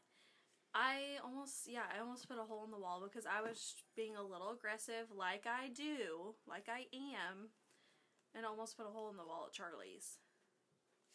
I 0.75 1.19
almost 1.25 1.67
yeah, 1.67 1.89
I 1.95 2.01
almost 2.01 2.29
put 2.29 2.39
a 2.39 2.45
hole 2.45 2.65
in 2.65 2.71
the 2.71 2.79
wall 2.79 3.03
because 3.03 3.27
I 3.27 3.41
was 3.43 3.75
being 3.97 4.15
a 4.17 4.23
little 4.23 4.51
aggressive 4.51 5.09
like 5.17 5.47
I 5.47 5.69
do, 5.69 6.35
like 6.47 6.69
I 6.69 6.87
am, 6.93 7.49
and 8.35 8.45
almost 8.45 8.77
put 8.77 8.87
a 8.87 8.91
hole 8.91 9.11
in 9.11 9.17
the 9.17 9.25
wall 9.25 9.47
at 9.49 9.55
Charlie's. 9.55 10.19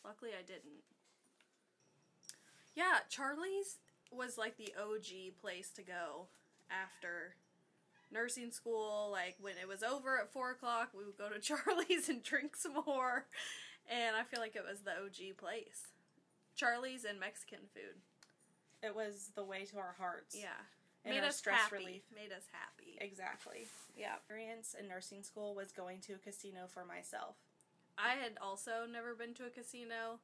Luckily 0.03 0.31
I 0.37 0.41
didn't. 0.41 0.83
Yeah, 2.75 3.05
Charlie's 3.09 3.77
was 4.11 4.37
like 4.37 4.57
the 4.57 4.73
OG 4.77 5.39
place 5.39 5.69
to 5.71 5.83
go 5.83 6.27
nursing 8.11 8.51
school. 8.51 9.09
Like 9.11 9.35
when 9.41 9.53
it 9.61 9.67
was 9.67 9.83
over 9.83 10.19
at 10.19 10.31
four 10.31 10.51
o'clock, 10.51 10.89
we 10.97 11.05
would 11.05 11.17
go 11.17 11.29
to 11.29 11.39
Charlie's 11.39 12.09
and 12.09 12.23
drink 12.23 12.55
some 12.55 12.73
more. 12.85 13.25
And 13.89 14.15
I 14.15 14.23
feel 14.23 14.39
like 14.39 14.55
it 14.55 14.63
was 14.67 14.81
the 14.81 14.91
OG 14.91 15.37
place. 15.37 15.87
Charlie's 16.55 17.05
and 17.05 17.19
Mexican 17.19 17.59
food. 17.73 17.99
It 18.83 18.95
was 18.95 19.31
the 19.35 19.43
way 19.43 19.65
to 19.65 19.77
our 19.77 19.95
hearts. 19.97 20.35
Yeah. 20.37 20.57
And 21.03 21.15
Made 21.15 21.23
us 21.23 21.37
stress 21.37 21.59
happy. 21.59 21.77
relief. 21.77 22.01
Made 22.13 22.31
us 22.31 22.43
happy. 22.51 22.97
Exactly. 22.99 23.65
Yeah. 23.97 24.15
Experience 24.17 24.75
in 24.79 24.87
nursing 24.87 25.23
school 25.23 25.55
was 25.55 25.71
going 25.71 25.99
to 26.01 26.13
a 26.13 26.17
casino 26.17 26.61
for 26.67 26.85
myself. 26.85 27.35
I 27.97 28.13
had 28.21 28.33
also 28.41 28.85
never 28.91 29.15
been 29.15 29.33
to 29.35 29.45
a 29.45 29.49
casino. 29.49 30.19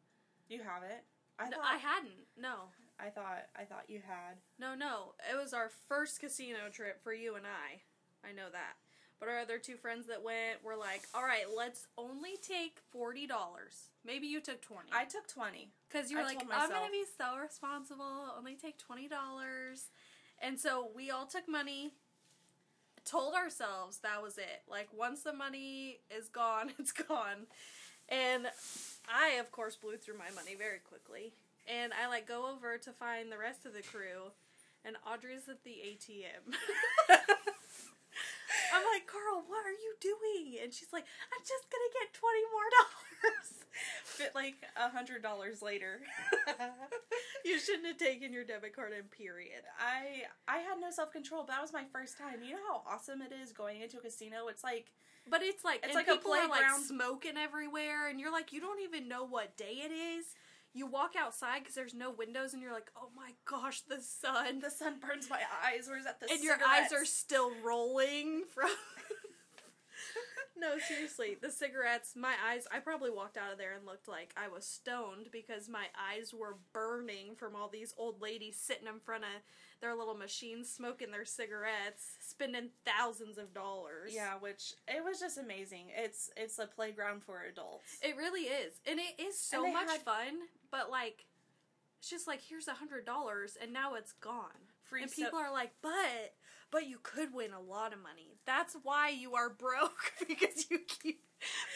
You 0.49 0.59
haven't? 0.59 1.01
I 1.39 1.49
No, 1.49 1.57
I 1.61 1.77
hadn't. 1.77 2.25
No. 2.39 2.69
I 2.99 3.09
thought 3.09 3.45
I 3.55 3.63
thought 3.63 3.89
you 3.89 4.01
had. 4.05 4.37
No, 4.59 4.75
no. 4.75 5.13
It 5.31 5.37
was 5.41 5.53
our 5.53 5.69
first 5.87 6.19
casino 6.19 6.69
trip 6.71 7.03
for 7.03 7.13
you 7.13 7.35
and 7.35 7.45
I. 7.45 7.81
I 8.27 8.33
know 8.33 8.49
that. 8.51 8.75
But 9.19 9.29
our 9.29 9.39
other 9.39 9.57
two 9.57 9.75
friends 9.77 10.07
that 10.07 10.23
went 10.23 10.63
were 10.63 10.75
like, 10.75 11.01
all 11.13 11.23
right, 11.23 11.45
let's 11.55 11.87
only 11.97 12.37
take 12.41 12.77
$40. 12.95 13.27
Maybe 14.05 14.27
you 14.27 14.39
took 14.41 14.61
20 14.61 14.89
I 14.93 15.05
took 15.05 15.27
twenty. 15.27 15.69
Because 15.89 16.11
you 16.11 16.17
were 16.17 16.23
I 16.23 16.27
like, 16.27 16.41
I'm 16.51 16.69
going 16.69 16.85
to 16.85 16.91
be 16.91 17.03
so 17.17 17.37
responsible, 17.41 18.33
only 18.37 18.55
take 18.55 18.75
$20. 18.77 19.09
And 20.39 20.59
so 20.59 20.89
we 20.95 21.09
all 21.09 21.25
took 21.25 21.49
money, 21.49 21.93
told 23.05 23.33
ourselves 23.33 23.99
that 23.99 24.21
was 24.21 24.37
it. 24.37 24.61
Like, 24.69 24.89
once 24.95 25.23
the 25.23 25.33
money 25.33 25.99
is 26.15 26.29
gone, 26.29 26.71
it's 26.79 26.91
gone. 26.91 27.47
And 28.09 28.47
I, 29.09 29.39
of 29.39 29.51
course, 29.51 29.75
blew 29.75 29.97
through 29.97 30.17
my 30.17 30.29
money 30.35 30.55
very 30.55 30.79
quickly. 30.79 31.33
And 31.67 31.91
I 31.93 32.07
like 32.07 32.27
go 32.27 32.49
over 32.55 32.77
to 32.77 32.91
find 32.93 33.31
the 33.31 33.37
rest 33.37 33.65
of 33.65 33.73
the 33.73 33.83
crew, 33.83 34.31
and 34.85 34.95
Audrey's 35.05 35.49
at 35.49 35.63
the 35.63 35.75
ATM. 35.83 36.55
I'm 38.73 38.83
like, 38.93 39.07
Carl, 39.07 39.43
what 39.47 39.65
are 39.65 39.75
you 39.75 39.95
doing? 39.99 40.59
And 40.63 40.73
she's 40.73 40.91
like, 40.93 41.03
I'm 41.03 41.43
just 41.43 41.65
gonna 41.71 41.91
get 41.99 42.13
twenty 42.13 42.43
more 42.51 42.69
dollars. 42.77 43.47
Fit 44.03 44.31
like 44.35 44.55
a 44.75 44.89
hundred 44.89 45.21
dollars 45.21 45.61
later. 45.61 45.99
you 47.45 47.59
shouldn't 47.59 47.87
have 47.87 47.97
taken 47.97 48.33
your 48.33 48.43
debit 48.43 48.75
card 48.75 48.93
in. 48.93 49.05
Period. 49.05 49.61
I 49.79 50.23
I 50.47 50.59
had 50.59 50.79
no 50.79 50.91
self 50.91 51.11
control. 51.11 51.43
That 51.45 51.61
was 51.61 51.73
my 51.73 51.83
first 51.91 52.17
time. 52.17 52.43
You 52.43 52.53
know 52.53 52.65
how 52.67 52.83
awesome 52.87 53.21
it 53.21 53.33
is 53.33 53.51
going 53.51 53.81
into 53.81 53.97
a 53.97 54.01
casino. 54.01 54.47
It's 54.49 54.63
like 54.63 54.91
But 55.29 55.41
it's 55.43 55.63
like 55.63 55.83
It's 55.83 55.95
like 55.95 56.07
a 56.07 56.15
people 56.15 56.33
are 56.33 56.47
like 56.49 56.65
smoking 56.87 57.37
everywhere, 57.37 58.09
and 58.09 58.19
you're 58.19 58.31
like, 58.31 58.53
you 58.53 58.59
don't 58.59 58.81
even 58.81 59.07
know 59.07 59.25
what 59.25 59.57
day 59.57 59.83
it 59.83 59.91
is. 59.91 60.25
You 60.77 60.85
walk 60.85 61.11
outside 61.17 61.59
because 61.59 61.75
there's 61.75 61.93
no 61.93 62.11
windows, 62.11 62.53
and 62.53 62.61
you're 62.61 62.73
like, 62.73 62.91
oh 62.95 63.09
my 63.15 63.31
gosh, 63.45 63.81
the 63.81 64.01
sun. 64.01 64.59
the 64.59 64.69
sun 64.69 64.99
burns 64.99 65.29
my 65.29 65.41
eyes. 65.65 65.87
Where's 65.87 66.03
that 66.03 66.19
the 66.19 66.27
and 66.31 66.43
your 66.43 66.57
eyes 66.65 66.93
are 66.93 67.05
still 67.05 67.51
rolling 67.63 68.43
from. 68.53 68.69
no, 70.59 70.77
seriously, 70.79 71.37
the 71.41 71.51
cigarettes. 71.51 72.13
My 72.15 72.33
eyes. 72.47 72.67
I 72.71 72.79
probably 72.79 73.09
walked 73.11 73.37
out 73.37 73.51
of 73.51 73.57
there 73.57 73.73
and 73.75 73.85
looked 73.85 74.07
like 74.07 74.33
I 74.37 74.47
was 74.47 74.65
stoned 74.65 75.29
because 75.31 75.69
my 75.69 75.85
eyes 75.97 76.33
were 76.33 76.57
burning 76.73 77.35
from 77.35 77.55
all 77.55 77.69
these 77.69 77.93
old 77.97 78.21
ladies 78.21 78.57
sitting 78.57 78.87
in 78.87 78.99
front 78.99 79.23
of 79.23 79.41
their 79.81 79.95
little 79.95 80.15
machines, 80.15 80.69
smoking 80.69 81.11
their 81.11 81.25
cigarettes, 81.25 82.17
spending 82.19 82.69
thousands 82.85 83.37
of 83.37 83.53
dollars. 83.53 84.11
Yeah, 84.13 84.35
which 84.39 84.73
it 84.87 85.03
was 85.03 85.19
just 85.19 85.37
amazing. 85.37 85.87
It's 85.95 86.29
it's 86.35 86.59
a 86.59 86.65
playground 86.67 87.23
for 87.23 87.43
adults. 87.43 87.97
It 88.01 88.17
really 88.17 88.41
is. 88.43 88.73
And 88.87 88.99
it 88.99 89.21
is 89.21 89.39
so 89.39 89.71
much 89.71 89.89
had- 89.89 90.01
fun, 90.01 90.37
but 90.71 90.89
like 90.91 91.25
it's 91.99 92.09
just 92.09 92.27
like 92.27 92.41
here's 92.47 92.67
a 92.67 92.73
hundred 92.73 93.05
dollars 93.05 93.57
and 93.61 93.73
now 93.73 93.95
it's 93.95 94.13
gone. 94.13 94.69
Free 94.83 95.01
and 95.03 95.11
so- 95.11 95.23
people 95.25 95.39
are 95.39 95.51
like, 95.51 95.71
but 95.81 96.33
but 96.69 96.87
you 96.87 96.97
could 97.01 97.33
win 97.33 97.51
a 97.53 97.61
lot 97.61 97.93
of 97.93 97.99
money. 98.01 98.37
That's 98.45 98.75
why 98.83 99.09
you 99.09 99.35
are 99.35 99.49
broke 99.49 100.11
because 100.27 100.69
you 100.69 100.79
keep 100.87 101.21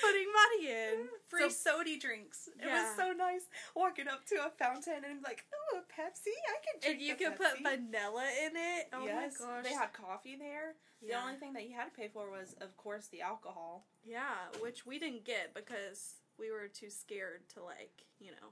putting 0.01 0.27
money 0.33 0.69
in. 0.71 1.07
Free 1.29 1.49
So- 1.49 1.71
sody 1.77 1.97
drinks. 1.97 2.47
It 2.59 2.65
Yeah. 2.65 2.83
was 2.87 2.95
so 2.97 3.11
nice 3.13 3.43
walking 3.75 4.07
up 4.09 4.25
to 4.27 4.35
a 4.45 4.49
fountain 4.49 5.03
and 5.09 5.21
like, 5.23 5.45
oh, 5.73 5.79
a 5.79 5.81
Pepsi. 5.81 6.27
I 6.27 6.57
can 6.63 6.79
drink. 6.81 6.83
It. 6.83 6.91
And 6.91 7.01
you 7.01 7.15
can 7.15 7.31
put 7.37 7.61
vanilla 7.63 8.25
in 8.45 8.51
it. 8.55 8.89
Oh 8.93 9.05
yes, 9.05 9.37
my 9.39 9.45
gosh. 9.47 9.63
they 9.63 9.73
had 9.73 9.93
coffee 9.93 10.35
there. 10.37 10.75
yeah. 11.01 11.17
The 11.17 11.23
only 11.25 11.39
thing 11.39 11.53
that 11.53 11.67
you 11.69 11.75
had 11.75 11.85
to 11.85 11.91
pay 11.91 12.09
for 12.09 12.29
was, 12.29 12.53
of 12.61 12.75
course, 12.77 13.07
the 13.07 13.21
alcohol. 13.21 13.85
yeah, 14.05 14.35
which 14.61 14.85
we 14.85 14.99
didn't 14.99 15.23
get 15.25 15.53
because 15.53 16.15
we 16.37 16.51
were 16.51 16.67
too 16.67 16.89
scared 16.89 17.47
to 17.55 17.63
like, 17.63 18.03
you 18.19 18.31
know. 18.31 18.49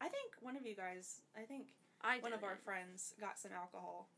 I 0.00 0.08
think 0.08 0.32
one 0.40 0.56
of 0.56 0.66
you 0.66 0.74
guys, 0.74 1.20
I 1.36 1.42
think 1.42 1.68
I 2.02 2.18
one 2.18 2.32
of 2.32 2.44
our 2.44 2.56
friends 2.56 3.14
got 3.20 3.38
some 3.38 3.52
alcohol. 3.52 4.08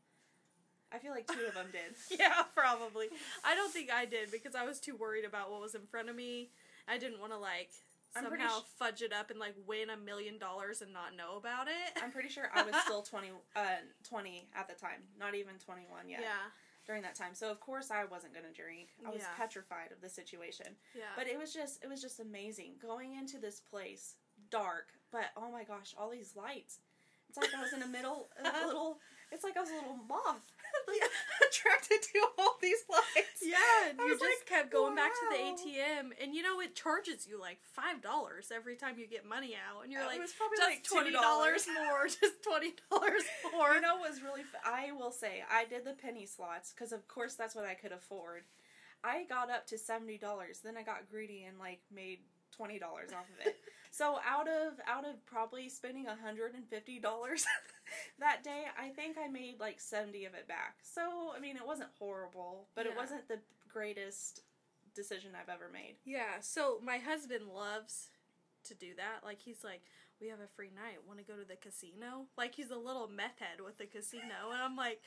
I 0.91 0.97
feel 0.97 1.11
like 1.11 1.27
two 1.27 1.45
of 1.47 1.53
them 1.53 1.67
did. 1.71 1.95
yeah, 2.19 2.43
probably. 2.55 3.07
I 3.45 3.55
don't 3.55 3.71
think 3.71 3.91
I 3.91 4.05
did 4.05 4.31
because 4.31 4.55
I 4.55 4.65
was 4.65 4.79
too 4.79 4.95
worried 4.95 5.25
about 5.25 5.51
what 5.51 5.61
was 5.61 5.75
in 5.75 5.85
front 5.85 6.09
of 6.09 6.15
me. 6.15 6.49
I 6.87 6.97
didn't 6.97 7.19
want 7.19 7.31
to 7.31 7.37
like 7.37 7.69
I'm 8.15 8.23
somehow 8.23 8.59
sh- 8.61 8.63
fudge 8.79 9.01
it 9.03 9.13
up 9.13 9.29
and 9.29 9.39
like 9.39 9.53
win 9.67 9.91
a 9.91 9.97
million 9.97 10.39
dollars 10.39 10.81
and 10.81 10.91
not 10.91 11.15
know 11.15 11.37
about 11.37 11.67
it. 11.67 12.01
I'm 12.03 12.11
pretty 12.11 12.29
sure 12.29 12.49
I 12.53 12.63
was 12.63 12.75
still 12.85 13.03
20, 13.03 13.29
uh, 13.55 13.61
20 14.07 14.49
at 14.55 14.67
the 14.67 14.73
time, 14.73 15.01
not 15.19 15.35
even 15.35 15.53
21 15.63 16.09
yet 16.09 16.21
yeah, 16.21 16.49
during 16.87 17.03
that 17.03 17.13
time. 17.13 17.33
So 17.35 17.51
of 17.51 17.59
course 17.59 17.91
I 17.91 18.05
wasn't 18.05 18.33
going 18.33 18.45
to 18.45 18.51
drink. 18.51 18.89
I 19.05 19.11
was 19.11 19.21
Yeah. 19.21 19.27
petrified 19.37 19.91
of 19.91 20.01
the 20.01 20.09
situation. 20.09 20.67
yeah. 20.95 21.03
But 21.15 21.27
it 21.27 21.37
was 21.37 21.53
just 21.53 21.83
it 21.83 21.87
was 21.87 22.01
just 22.01 22.19
amazing 22.19 22.73
going 22.81 23.13
into 23.13 23.37
this 23.37 23.59
place, 23.59 24.15
dark, 24.49 24.87
but 25.11 25.25
oh 25.37 25.51
my 25.51 25.63
gosh, 25.63 25.93
all 25.97 26.09
these 26.09 26.33
lights. 26.35 26.79
It's 27.29 27.37
like 27.37 27.53
I 27.55 27.61
was 27.61 27.73
in 27.73 27.79
the 27.79 27.87
middle 27.87 28.29
of 28.43 28.45
a 28.53 28.67
little. 28.67 28.97
It's 29.31 29.43
like 29.43 29.55
I 29.55 29.61
was 29.61 29.69
a 29.69 29.73
little 29.73 29.99
moth 30.09 30.41
like, 30.87 31.01
attracted 31.47 32.01
to 32.01 32.19
all 32.39 32.57
these 32.61 32.81
lights. 32.89 33.45
yeah, 33.45 33.89
and 33.89 34.01
I 34.01 34.05
you 34.05 34.11
just 34.17 34.21
like, 34.23 34.45
kept 34.49 34.71
going 34.71 34.95
back 34.95 35.11
to 35.13 35.25
the. 35.29 35.37
ATM, 35.37 36.09
and 36.21 36.33
you 36.33 36.41
know 36.41 36.59
it 36.61 36.73
charges 36.75 37.27
you 37.29 37.39
like 37.39 37.59
five 37.61 38.01
dollars 38.01 38.51
every 38.53 38.75
time 38.75 38.97
you 38.97 39.07
get 39.07 39.27
money 39.29 39.53
out, 39.53 39.83
and 39.83 39.91
you're 39.93 40.01
uh, 40.01 40.05
it 40.05 40.17
like, 40.17 40.19
was 40.21 40.33
probably 40.33 40.57
just 40.57 40.69
like 40.69 40.83
twenty 40.83 41.11
$2. 41.15 41.21
dollars 41.21 41.67
more, 41.69 42.05
just 42.07 42.41
twenty 42.43 42.73
dollars 42.89 43.21
more. 43.53 43.73
You 43.75 43.81
know 43.81 43.97
what 43.97 44.09
was 44.09 44.23
really? 44.23 44.41
F- 44.41 44.61
I 44.65 44.91
will 44.91 45.11
say 45.11 45.43
I 45.51 45.65
did 45.65 45.85
the 45.85 45.93
penny 45.93 46.25
slots 46.25 46.73
because 46.73 46.91
of 46.91 47.07
course 47.07 47.35
that's 47.35 47.53
what 47.55 47.65
I 47.65 47.75
could 47.75 47.91
afford. 47.91 48.43
I 49.03 49.23
got 49.29 49.51
up 49.51 49.67
to 49.67 49.77
seventy 49.77 50.17
dollars. 50.17 50.61
Then 50.63 50.75
I 50.75 50.81
got 50.81 51.09
greedy 51.09 51.43
and 51.47 51.59
like 51.59 51.81
made 51.93 52.19
twenty 52.55 52.79
dollars 52.79 53.11
off 53.13 53.29
of 53.29 53.45
it. 53.45 53.57
So 53.91 54.19
out 54.27 54.47
of 54.47 54.73
out 54.87 55.05
of 55.05 55.25
probably 55.25 55.69
spending 55.69 56.05
hundred 56.05 56.53
and 56.53 56.67
fifty 56.67 56.99
dollars 56.99 57.45
that 58.19 58.43
day, 58.43 58.65
I 58.79 58.89
think 58.89 59.17
I 59.17 59.27
made 59.27 59.59
like 59.59 59.79
seventy 59.79 60.25
of 60.25 60.33
it 60.33 60.47
back. 60.47 60.75
So 60.83 61.01
I 61.35 61.39
mean, 61.39 61.55
it 61.55 61.65
wasn't 61.65 61.89
horrible, 61.97 62.67
but 62.75 62.85
it 62.85 62.95
wasn't 62.95 63.27
the 63.27 63.39
greatest 63.71 64.41
decision 64.95 65.31
I've 65.39 65.53
ever 65.53 65.69
made. 65.71 65.95
Yeah, 66.05 66.39
so 66.41 66.79
my 66.83 66.97
husband 66.97 67.45
loves 67.53 68.09
to 68.65 68.73
do 68.73 68.95
that. 68.97 69.23
Like 69.23 69.39
he's 69.39 69.63
like, 69.63 69.81
we 70.21 70.27
have 70.29 70.39
a 70.39 70.47
free 70.55 70.69
night. 70.75 70.99
Want 71.07 71.19
to 71.19 71.25
go 71.25 71.37
to 71.39 71.47
the 71.47 71.55
casino? 71.55 72.27
Like 72.37 72.55
he's 72.55 72.71
a 72.71 72.77
little 72.77 73.07
meth 73.07 73.39
head 73.39 73.63
with 73.63 73.77
the 73.77 73.85
casino, 73.85 74.51
and 74.51 74.61
I'm 74.61 74.75
like, 74.75 74.99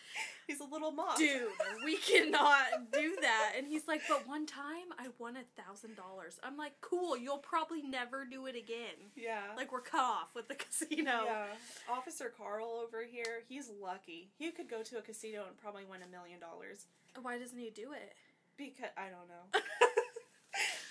He's 0.47 0.61
a 0.61 0.65
little 0.65 0.91
moth, 0.91 1.19
dude, 1.19 1.49
we 1.85 1.97
cannot 1.97 2.93
do 2.93 3.17
that. 3.21 3.53
And 3.57 3.67
he's 3.67 3.87
like, 3.87 4.03
but 4.09 4.27
one 4.27 4.45
time 4.47 4.93
I 4.99 5.09
won 5.19 5.37
a 5.37 5.63
thousand 5.63 5.97
dollars. 5.97 6.39
I'm 6.43 6.57
like, 6.57 6.73
cool. 6.81 7.17
You'll 7.17 7.39
probably 7.39 7.83
never 7.83 8.25
do 8.25 8.47
it 8.47 8.57
again. 8.57 9.13
Yeah. 9.17 9.41
Like 9.57 9.73
we're 9.73 9.81
cut 9.81 10.01
off 10.01 10.29
with 10.35 10.49
the 10.49 10.55
casino. 10.57 11.25
Yeah, 11.25 11.47
Officer 11.91 12.33
Carl 12.37 12.81
over 12.83 13.05
here, 13.05 13.43
he's 13.49 13.71
lucky. 13.83 14.31
He 14.39 14.51
could 14.51 14.69
go 14.69 14.83
to 14.83 14.99
a 14.99 15.03
casino 15.03 15.45
and 15.47 15.57
probably 15.57 15.85
win 15.85 16.01
a 16.03 16.11
million 16.11 16.41
dollars. 16.41 16.87
Why 17.21 17.39
doesn't 17.39 17.59
he 17.59 17.71
do 17.71 17.93
it? 17.93 18.15
Because 18.57 18.91
I 18.97 19.05
don't 19.09 19.29
know. 19.29 19.61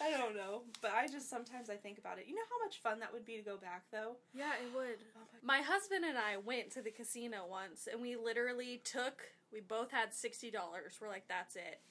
I 0.02 0.18
don't 0.18 0.36
know, 0.36 0.64
but 0.82 0.92
I 0.92 1.08
just 1.08 1.30
sometimes 1.30 1.70
I 1.70 1.76
think 1.76 1.98
about 2.00 2.18
it. 2.18 2.26
You 2.28 2.36
know 2.36 2.42
how 2.50 2.66
much 2.66 2.80
fun 2.80 3.00
that 3.00 3.14
would 3.14 3.26
be 3.26 3.38
to 3.38 3.44
go 3.44 3.58
back 3.58 3.84
though. 3.92 4.18
Yeah, 4.34 4.54
it 4.54 4.74
would. 4.76 4.98
Oh 5.16 5.28
my 5.44 5.58
My 5.60 5.62
husband 5.62 6.04
and 6.06 6.18
I 6.18 6.38
went 6.38 6.72
to 6.72 6.82
the 6.82 6.92
casino 6.92 7.46
once 7.48 7.88
and 7.92 8.02
we 8.02 8.16
literally 8.16 8.82
took, 8.84 9.22
we 9.54 9.62
both 9.62 9.92
had 9.92 10.12
$60. 10.12 10.54
We're 11.00 11.08
like, 11.08 11.28
that's 11.28 11.56
it. 11.56 11.82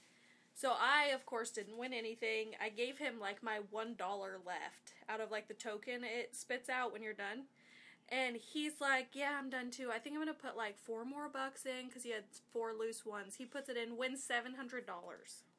So 0.55 0.73
I, 0.79 1.13
of 1.15 1.25
course, 1.25 1.51
didn't 1.51 1.79
win 1.79 1.93
anything. 1.93 2.49
I 2.63 2.69
gave 2.69 2.99
him 2.99 3.21
like 3.21 3.43
my 3.43 3.61
$1 3.73 3.99
left 4.45 4.93
out 5.09 5.21
of 5.21 5.31
like 5.31 5.49
the 5.49 5.55
token 5.55 6.03
it 6.05 6.35
spits 6.35 6.69
out 6.69 6.93
when 6.93 7.03
you're 7.03 7.15
done. 7.15 7.45
And 8.09 8.37
he's 8.37 8.81
like, 8.81 9.11
yeah, 9.13 9.39
I'm 9.39 9.51
done 9.51 9.71
too. 9.71 9.91
I 9.95 9.99
think 9.99 10.17
I'm 10.17 10.23
going 10.23 10.35
to 10.35 10.43
put 10.43 10.57
like 10.57 10.77
four 10.77 11.05
more 11.05 11.29
bucks 11.29 11.65
in 11.65 11.87
because 11.87 12.03
he 12.03 12.11
had 12.11 12.25
four 12.53 12.73
loose 12.73 13.07
ones. 13.07 13.37
He 13.37 13.45
puts 13.45 13.69
it 13.69 13.77
in, 13.77 13.97
wins 13.97 14.27
$700. 14.29 14.83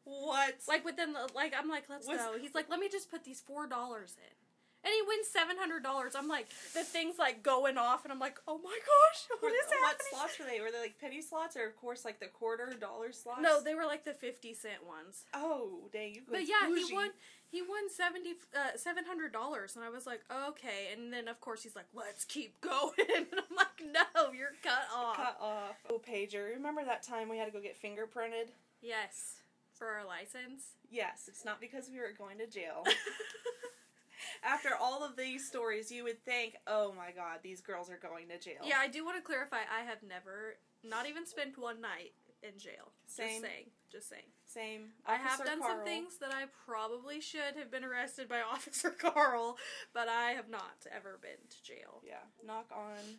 What? 0.04 0.56
Like 0.68 0.84
within 0.86 1.14
the, 1.14 1.30
like, 1.36 1.54
I'm 1.58 1.70
like, 1.70 1.84
let's 1.90 2.08
Was- 2.08 2.18
go. 2.18 2.38
He's 2.40 2.54
like, 2.56 2.70
let 2.70 2.80
me 2.80 2.90
just 2.90 3.10
put 3.12 3.24
these 3.24 3.42
$4 3.42 3.70
in. 3.70 4.36
And 4.84 4.92
he 4.92 5.02
wins 5.08 5.28
seven 5.28 5.58
hundred 5.58 5.84
dollars. 5.84 6.16
I'm 6.16 6.28
like, 6.28 6.50
the 6.74 6.82
thing's 6.84 7.20
like 7.20 7.44
going 7.44 7.78
off, 7.78 8.04
and 8.04 8.12
I'm 8.12 8.18
like, 8.18 8.40
oh 8.48 8.58
my 8.58 8.72
gosh, 8.72 9.28
what 9.30 9.42
what 9.44 9.54
happening? 9.54 10.08
slots 10.10 10.40
were 10.40 10.46
they? 10.46 10.60
Were 10.60 10.72
they 10.72 10.80
like 10.80 10.98
penny 11.00 11.22
slots 11.22 11.56
or 11.56 11.68
of 11.68 11.76
course 11.76 12.04
like 12.04 12.20
the 12.20 12.26
quarter 12.26 12.74
dollar 12.80 13.12
slots? 13.12 13.42
No, 13.44 13.62
they 13.62 13.76
were 13.76 13.86
like 13.86 14.06
the 14.06 14.14
fifty 14.14 14.56
cent 14.56 14.84
ones. 14.88 15.26
Oh, 15.36 15.88
dang, 15.94 16.16
you. 16.16 16.22
But 16.28 16.48
yeah, 16.48 16.66
he 16.66 16.92
won. 16.96 17.10
He 17.52 17.62
won 17.62 17.92
seventy 17.96 18.32
uh, 18.56 18.76
seven 18.76 19.06
hundred 19.06 19.32
dollars, 19.34 19.76
and 19.76 19.86
I 19.86 19.90
was 19.90 20.08
like, 20.08 20.22
okay. 20.50 20.90
And 20.92 21.14
then 21.14 21.28
of 21.28 21.40
course 21.42 21.62
he's 21.62 21.76
like, 21.76 21.88
let's 21.94 22.26
keep 22.26 22.60
going, 22.62 22.92
and 23.16 23.28
I'm 23.34 23.56
like, 23.56 23.86
no, 23.86 24.32
you're 24.34 24.58
cut 24.64 24.88
off. 24.96 25.16
Cut 25.16 25.38
off. 25.40 25.76
Oh, 25.92 26.00
pager. 26.00 26.56
Remember 26.56 26.84
that 26.84 27.04
time 27.04 27.30
we 27.30 27.38
had 27.38 27.46
to 27.46 27.52
go 27.52 27.62
get 27.62 27.80
fingerprinted? 27.80 28.50
Yes, 28.82 29.41
for 29.82 29.88
our 29.88 30.06
license. 30.06 30.78
Yes, 30.92 31.26
it's 31.28 31.44
not 31.44 31.60
because 31.60 31.90
we 31.92 31.98
were 31.98 32.14
going 32.16 32.38
to 32.38 32.46
jail. 32.46 32.86
After 34.44 34.70
all 34.80 35.04
of 35.04 35.16
these 35.18 35.48
stories, 35.48 35.92
you 35.92 36.04
would 36.04 36.24
think, 36.24 36.54
oh 36.68 36.94
my 36.96 37.10
god, 37.10 37.40
these 37.42 37.62
girls 37.62 37.90
are 37.90 37.98
going 37.98 38.28
to 38.28 38.38
jail. 38.38 38.62
yeah, 38.64 38.78
I 38.80 38.88
do 38.88 39.04
want 39.04 39.18
to 39.18 39.24
clarify. 39.24 39.58
I 39.58 39.84
have 39.84 40.04
never, 40.08 40.58
not 40.84 41.10
even 41.10 41.26
spent 41.26 41.58
one 41.58 41.82
night 41.82 42.14
in 42.44 42.60
jail. 42.60 42.94
Same. 43.08 43.30
Just 43.30 43.42
saying. 43.42 43.66
Just 43.92 44.10
saying. 44.10 44.30
Same. 44.46 44.82
I 45.08 45.16
have 45.16 45.40
Officer 45.40 45.46
done 45.46 45.62
some 45.64 45.84
things 45.84 46.18
that 46.22 46.32
I 46.32 46.46
probably 46.68 47.20
should 47.20 47.58
have 47.58 47.72
been 47.72 47.84
arrested 47.84 48.30
by 48.30 48.42
Officer 48.54 48.92
Carl, 48.92 49.58
but 49.96 50.08
I 50.08 50.32
have 50.32 50.50
not 50.50 50.86
ever 50.96 51.18
been 51.20 51.42
to 51.50 51.64
jail. 51.64 52.04
Yeah. 52.06 52.22
Knock 52.46 52.70
on 52.72 53.18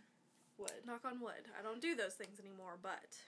wood. 0.59 0.87
Knock 0.87 1.05
on 1.05 1.21
wood. 1.21 1.51
I 1.59 1.63
don't 1.65 1.83
do 1.83 1.97
those 1.97 2.15
things 2.15 2.39
anymore, 2.39 2.79
but 2.81 3.19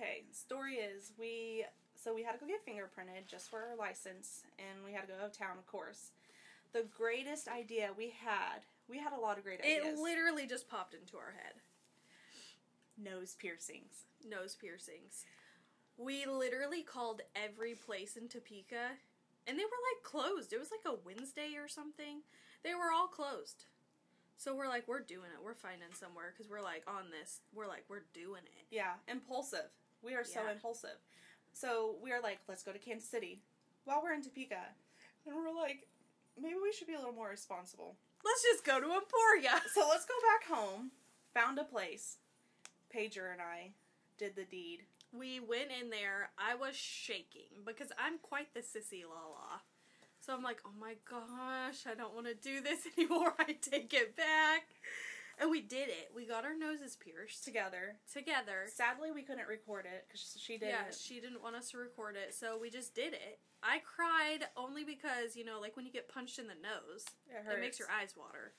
Okay. 0.00 0.22
Story 0.32 0.76
is 0.76 1.12
we 1.18 1.64
so 2.02 2.14
we 2.14 2.22
had 2.22 2.32
to 2.32 2.38
go 2.38 2.46
get 2.46 2.64
fingerprinted 2.66 3.26
just 3.28 3.50
for 3.50 3.58
our 3.58 3.76
license, 3.76 4.42
and 4.58 4.84
we 4.84 4.92
had 4.92 5.02
to 5.02 5.08
go 5.08 5.14
out 5.20 5.26
of 5.26 5.36
town, 5.36 5.58
of 5.58 5.66
course. 5.66 6.12
The 6.72 6.84
greatest 6.96 7.46
idea 7.46 7.90
we 7.96 8.14
had. 8.24 8.64
We 8.88 8.98
had 8.98 9.12
a 9.12 9.20
lot 9.20 9.36
of 9.38 9.44
great 9.44 9.60
ideas. 9.60 9.98
it 9.98 10.02
literally 10.02 10.46
just 10.46 10.68
popped 10.68 10.94
into 10.94 11.16
our 11.16 11.34
head. 11.36 11.54
Nose 12.96 13.36
piercings. 13.38 14.04
Nose 14.28 14.54
piercings. 14.54 15.24
We 15.98 16.24
literally 16.26 16.82
called 16.82 17.20
every 17.36 17.74
place 17.74 18.16
in 18.16 18.28
Topeka, 18.28 18.96
and 19.46 19.58
they 19.58 19.64
were 19.64 19.82
like 19.92 20.02
closed. 20.02 20.52
It 20.52 20.58
was 20.58 20.70
like 20.70 20.90
a 20.90 20.98
Wednesday 21.04 21.56
or 21.56 21.68
something. 21.68 22.22
They 22.64 22.74
were 22.74 22.92
all 22.94 23.08
closed. 23.08 23.64
So 24.36 24.54
we're 24.54 24.68
like, 24.68 24.88
we're 24.88 25.00
doing 25.00 25.28
it. 25.34 25.44
We're 25.44 25.54
finding 25.54 25.92
somewhere 25.92 26.32
because 26.32 26.50
we're 26.50 26.62
like 26.62 26.84
on 26.86 27.10
this. 27.10 27.40
We're 27.52 27.68
like, 27.68 27.84
we're 27.90 28.04
doing 28.14 28.42
it. 28.46 28.64
Yeah, 28.70 28.94
impulsive. 29.06 29.68
We 30.02 30.14
are 30.14 30.24
so 30.24 30.40
impulsive. 30.50 30.96
So 31.52 31.96
we 32.02 32.12
are 32.12 32.20
like, 32.20 32.38
let's 32.48 32.62
go 32.62 32.72
to 32.72 32.78
Kansas 32.78 33.08
City 33.08 33.40
while 33.84 34.00
we're 34.02 34.14
in 34.14 34.22
Topeka. 34.22 34.60
And 35.26 35.36
we're 35.36 35.54
like, 35.54 35.86
maybe 36.40 36.56
we 36.62 36.72
should 36.72 36.86
be 36.86 36.94
a 36.94 36.98
little 36.98 37.12
more 37.12 37.28
responsible. 37.28 37.96
Let's 38.24 38.42
just 38.42 38.64
go 38.64 38.80
to 38.80 38.86
Emporia. 38.86 39.60
So 39.74 39.86
let's 39.88 40.06
go 40.06 40.14
back 40.22 40.58
home, 40.58 40.90
found 41.34 41.58
a 41.58 41.64
place. 41.64 42.16
Pager 42.94 43.32
and 43.32 43.40
I 43.40 43.70
did 44.18 44.36
the 44.36 44.44
deed. 44.44 44.80
We 45.12 45.40
went 45.40 45.70
in 45.80 45.90
there. 45.90 46.30
I 46.38 46.54
was 46.54 46.76
shaking 46.76 47.64
because 47.64 47.88
I'm 47.98 48.18
quite 48.18 48.52
the 48.54 48.60
sissy 48.60 49.02
lala. 49.04 49.62
So 50.20 50.34
I'm 50.34 50.42
like, 50.42 50.60
oh 50.66 50.72
my 50.78 50.94
gosh, 51.08 51.86
I 51.90 51.94
don't 51.94 52.14
want 52.14 52.26
to 52.26 52.34
do 52.34 52.60
this 52.60 52.80
anymore. 52.98 53.34
I 53.38 53.56
take 53.60 53.94
it 53.94 54.16
back. 54.16 54.66
And 55.40 55.50
we 55.50 55.62
did 55.62 55.88
it. 55.88 56.10
We 56.14 56.26
got 56.26 56.44
our 56.44 56.54
noses 56.56 56.96
pierced 56.96 57.44
together. 57.44 57.96
together. 58.12 58.66
Sadly, 58.72 59.10
we 59.10 59.22
couldn't 59.22 59.48
record 59.48 59.86
it 59.86 60.04
because 60.06 60.36
she 60.38 60.58
didn't. 60.58 60.68
Yeah, 60.68 60.90
she 60.96 61.18
didn't 61.20 61.42
want 61.42 61.56
us 61.56 61.70
to 61.70 61.78
record 61.78 62.14
it, 62.16 62.34
so 62.34 62.58
we 62.60 62.68
just 62.68 62.94
did 62.94 63.14
it. 63.14 63.38
I 63.62 63.78
cried 63.80 64.46
only 64.56 64.84
because, 64.84 65.36
you 65.36 65.44
know, 65.44 65.58
like 65.60 65.76
when 65.76 65.86
you 65.86 65.92
get 65.92 66.08
punched 66.12 66.38
in 66.38 66.46
the 66.46 66.54
nose, 66.54 67.06
it, 67.28 67.50
it 67.50 67.60
makes 67.60 67.78
your 67.78 67.88
eyes 67.90 68.14
water. 68.16 68.52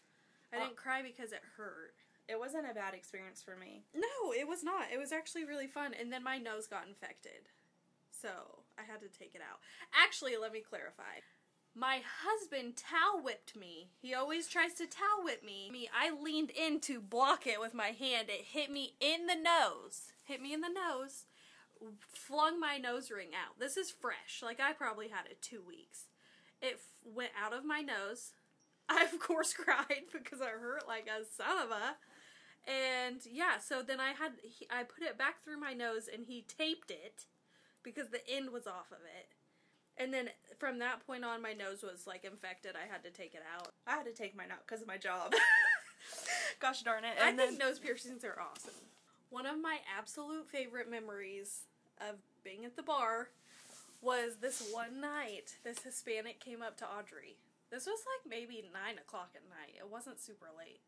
I 0.52 0.58
Oh. 0.58 0.60
didn't 0.66 0.76
cry 0.76 1.02
because 1.04 1.32
it 1.32 1.42
hurt. 1.56 1.94
It 2.28 2.40
wasn't 2.40 2.70
a 2.70 2.74
bad 2.74 2.94
experience 2.94 3.42
for 3.44 3.56
me. 3.56 3.84
No, 3.94 4.32
it 4.34 4.48
was 4.48 4.64
not. 4.64 4.92
It 4.92 4.98
was 5.00 5.12
actually 5.12 5.44
really 5.46 5.68
fun. 5.68 5.94
And 5.94 6.12
then 6.12 6.24
my 6.24 6.38
nose 6.38 6.66
got 6.68 6.88
infected. 6.88 7.50
So 8.12 8.64
I 8.78 8.84
had 8.90 9.02
to 9.02 9.08
take 9.10 9.34
it 9.36 9.42
out. 9.42 9.60
Actually, 9.94 10.38
let 10.38 10.52
me 10.54 10.62
clarify. 10.62 11.22
My 11.74 12.02
husband 12.24 12.76
towel 12.76 13.24
whipped 13.24 13.56
me. 13.56 13.92
He 14.02 14.14
always 14.14 14.48
tries 14.48 14.74
to 14.74 14.86
towel 14.86 15.24
whip 15.24 15.44
me. 15.44 15.70
Me, 15.72 15.90
I 15.98 16.12
leaned 16.12 16.52
in 16.52 16.82
to 16.82 17.00
block 17.00 17.48
it 17.48 17.62
with 17.62 17.74
my 17.74 17.90
hand. 17.90 18.30
It 18.30 18.46
hit 18.52 18.70
me 18.70 18.96
in 19.00 19.28
the 19.28 19.36
nose. 19.36 20.12
Hit 20.24 20.42
me 20.42 20.54
in 20.54 20.60
the 20.60 20.70
nose. 20.70 21.26
Flung 22.00 22.60
my 22.60 22.78
nose 22.78 23.10
ring 23.10 23.30
out. 23.30 23.58
This 23.58 23.78
is 23.78 23.90
fresh. 23.90 24.42
Like 24.44 24.60
I 24.60 24.74
probably 24.74 25.08
had 25.08 25.28
it 25.30 25.42
two 25.42 25.62
weeks. 25.66 26.08
It 26.62 26.80
went 27.06 27.32
out 27.42 27.54
of 27.54 27.64
my 27.64 27.80
nose. 27.80 28.34
I 28.90 29.04
of 29.06 29.20
course 29.20 29.54
cried 29.58 30.04
because 30.12 30.42
I 30.42 30.50
hurt 30.50 30.88
like 30.88 31.08
a 31.08 31.24
son 31.26 31.58
of 31.58 31.72
a. 31.72 31.96
And 32.70 33.22
yeah, 33.26 33.60
so 33.60 33.82
then 33.82 34.02
I 34.02 34.10
had 34.12 34.34
he, 34.44 34.68
I 34.70 34.84
put 34.84 35.04
it 35.04 35.18
back 35.18 35.44
through 35.44 35.60
my 35.60 35.74
nose 35.74 36.10
and 36.14 36.26
he 36.26 36.46
taped 36.48 36.92
it 36.92 37.26
because 37.82 38.10
the 38.10 38.30
end 38.30 38.52
was 38.52 38.68
off 38.68 38.92
of 38.92 39.00
it. 39.06 39.30
And 39.98 40.14
then 40.14 40.30
from 40.58 40.80
that 40.80 41.06
point 41.06 41.24
on 41.24 41.42
my 41.42 41.54
nose 41.54 41.84
was 41.84 42.08
like 42.08 42.24
infected. 42.24 42.74
I 42.76 42.92
had 42.92 43.04
to 43.04 43.12
take 43.12 43.36
it 43.36 43.44
out. 43.56 43.70
I 43.86 43.92
had 43.92 44.06
to 44.06 44.14
take 44.14 44.36
mine 44.36 44.48
out 44.52 44.66
because 44.66 44.82
of 44.82 44.88
my 44.88 44.98
job. 44.98 45.34
Gosh 46.60 46.82
darn 46.84 47.04
it! 47.04 47.14
I 47.22 47.30
And 47.30 47.38
think 47.38 47.60
nose 47.60 47.80
piercings 47.80 48.24
are 48.24 48.38
awesome. 48.40 48.74
One 49.30 49.46
of 49.46 49.60
my 49.60 49.78
absolute 49.98 50.48
favorite 50.50 50.90
memories 50.90 51.62
of 52.00 52.18
being 52.44 52.66
at 52.66 52.76
the 52.76 52.84
bar 52.84 53.30
was 54.02 54.38
this 54.42 54.70
one 54.72 55.00
night. 55.02 55.58
This 55.64 55.80
Hispanic 55.84 56.40
came 56.40 56.62
up 56.62 56.78
to 56.78 56.86
Audrey. 56.86 57.38
This 57.72 57.86
was 57.86 58.00
like 58.06 58.30
maybe 58.30 58.64
nine 58.74 58.98
o'clock 58.98 59.30
at 59.36 59.44
night. 59.50 59.76
It 59.78 59.90
wasn't 59.90 60.20
super 60.20 60.48
late 60.58 60.82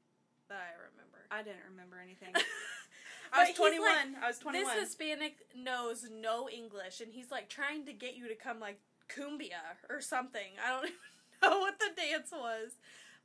that 0.50 0.58
I 0.60 0.74
remember. 0.92 1.20
I 1.32 1.42
didn't 1.44 1.70
remember 1.72 1.98
anything. 2.04 2.34
I 3.34 3.48
was 3.48 3.56
21. 3.56 3.82
like- 3.88 4.24
I 4.24 4.28
was 4.28 4.40
21. 4.40 4.76
This 4.76 4.84
Hispanic 4.84 5.38
knows 5.56 6.06
no 6.12 6.50
English, 6.50 7.02
and 7.02 7.12
he's 7.14 7.32
like 7.32 7.50
trying 7.50 7.86
to 7.86 7.94
get 7.94 8.16
you 8.16 8.28
to 8.28 8.36
come 8.36 8.60
like 8.60 8.80
cumbia 9.15 9.77
or 9.89 10.01
something. 10.01 10.58
I 10.63 10.70
don't 10.72 10.86
even 10.86 11.51
know 11.51 11.60
what 11.60 11.79
the 11.79 11.89
dance 11.96 12.32
was, 12.32 12.74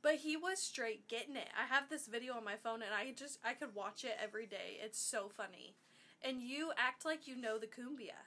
but 0.01 0.15
he 0.15 0.37
was 0.37 0.59
straight 0.59 1.07
getting 1.07 1.35
it. 1.35 1.49
I 1.59 1.73
have 1.73 1.89
this 1.89 2.07
video 2.07 2.33
on 2.35 2.43
my 2.43 2.55
phone, 2.55 2.81
and 2.81 2.93
I 2.93 3.11
just 3.11 3.39
I 3.43 3.53
could 3.53 3.75
watch 3.75 4.03
it 4.03 4.17
every 4.21 4.45
day. 4.45 4.77
It's 4.83 4.99
so 4.99 5.29
funny, 5.35 5.75
and 6.23 6.41
you 6.41 6.71
act 6.77 7.05
like 7.05 7.27
you 7.27 7.35
know 7.35 7.57
the 7.57 7.67
cumbia. 7.67 8.19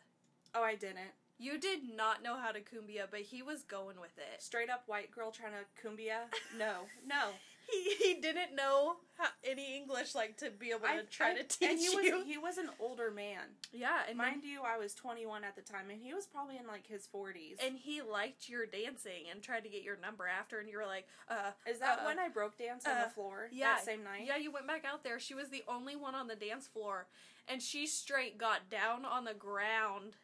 oh, 0.54 0.62
I 0.62 0.74
didn't. 0.74 1.14
You 1.38 1.58
did 1.58 1.80
not 1.96 2.22
know 2.22 2.36
how 2.36 2.52
to 2.52 2.60
cumbia, 2.60 3.06
but 3.10 3.20
he 3.20 3.42
was 3.42 3.62
going 3.64 4.00
with 4.00 4.16
it. 4.16 4.40
Straight 4.42 4.70
up 4.70 4.84
white 4.86 5.10
girl 5.10 5.32
trying 5.32 5.52
to 5.52 5.88
cumbia? 5.88 6.30
No, 6.56 6.86
no. 7.04 7.30
He 7.70 7.94
he 7.94 8.14
didn't 8.20 8.54
know 8.54 8.96
how, 9.18 9.28
any 9.44 9.76
English 9.76 10.14
like 10.14 10.36
to 10.38 10.50
be 10.50 10.70
able 10.70 10.80
to 10.80 10.86
I 10.88 11.00
try 11.10 11.30
I- 11.30 11.34
to 11.34 11.44
teach 11.44 11.68
and 11.70 11.78
he 11.78 11.88
was, 11.88 12.04
you. 12.04 12.24
He 12.24 12.36
was 12.38 12.58
an 12.58 12.68
older 12.80 13.10
man. 13.10 13.40
yeah, 13.72 14.00
and 14.08 14.18
then- 14.18 14.26
Mind 14.26 14.44
you, 14.44 14.60
I 14.64 14.76
was 14.78 14.94
21 14.94 15.44
at 15.44 15.54
the 15.56 15.62
time, 15.62 15.88
and 15.90 16.00
he 16.02 16.12
was 16.12 16.26
probably 16.26 16.56
in 16.58 16.66
like 16.66 16.86
his 16.86 17.06
40s. 17.14 17.56
and 17.64 17.76
he 17.78 18.02
liked 18.02 18.48
your 18.48 18.66
dancing 18.66 19.24
and 19.30 19.42
tried 19.42 19.62
to 19.64 19.68
get 19.68 19.82
your 19.82 19.96
number 19.96 20.26
after 20.26 20.58
and 20.58 20.68
you 20.68 20.76
were 20.76 20.86
like 20.86 21.06
uh 21.28 21.52
Is 21.66 21.78
that 21.78 22.00
uh, 22.00 22.04
when 22.06 22.18
I 22.18 22.28
broke 22.28 22.58
dance 22.58 22.84
on 22.86 22.92
uh, 22.96 23.04
the 23.04 23.10
floor 23.10 23.48
yeah 23.52 23.74
that 23.76 23.84
same 23.84 24.02
night? 24.04 24.24
yeah 24.26 24.36
you 24.36 24.50
went 24.50 24.66
back 24.66 24.84
out 24.84 25.04
there 25.04 25.18
she 25.18 25.34
was 25.34 25.48
the 25.50 25.62
only 25.68 25.96
one 25.96 26.14
on 26.14 26.26
the 26.28 26.36
dance 26.36 26.66
floor 26.66 27.06
and 27.48 27.62
she 27.62 27.86
straight 27.86 28.38
got 28.38 28.68
down 28.70 29.04
on 29.04 29.24
the 29.24 29.34
ground 29.34 30.16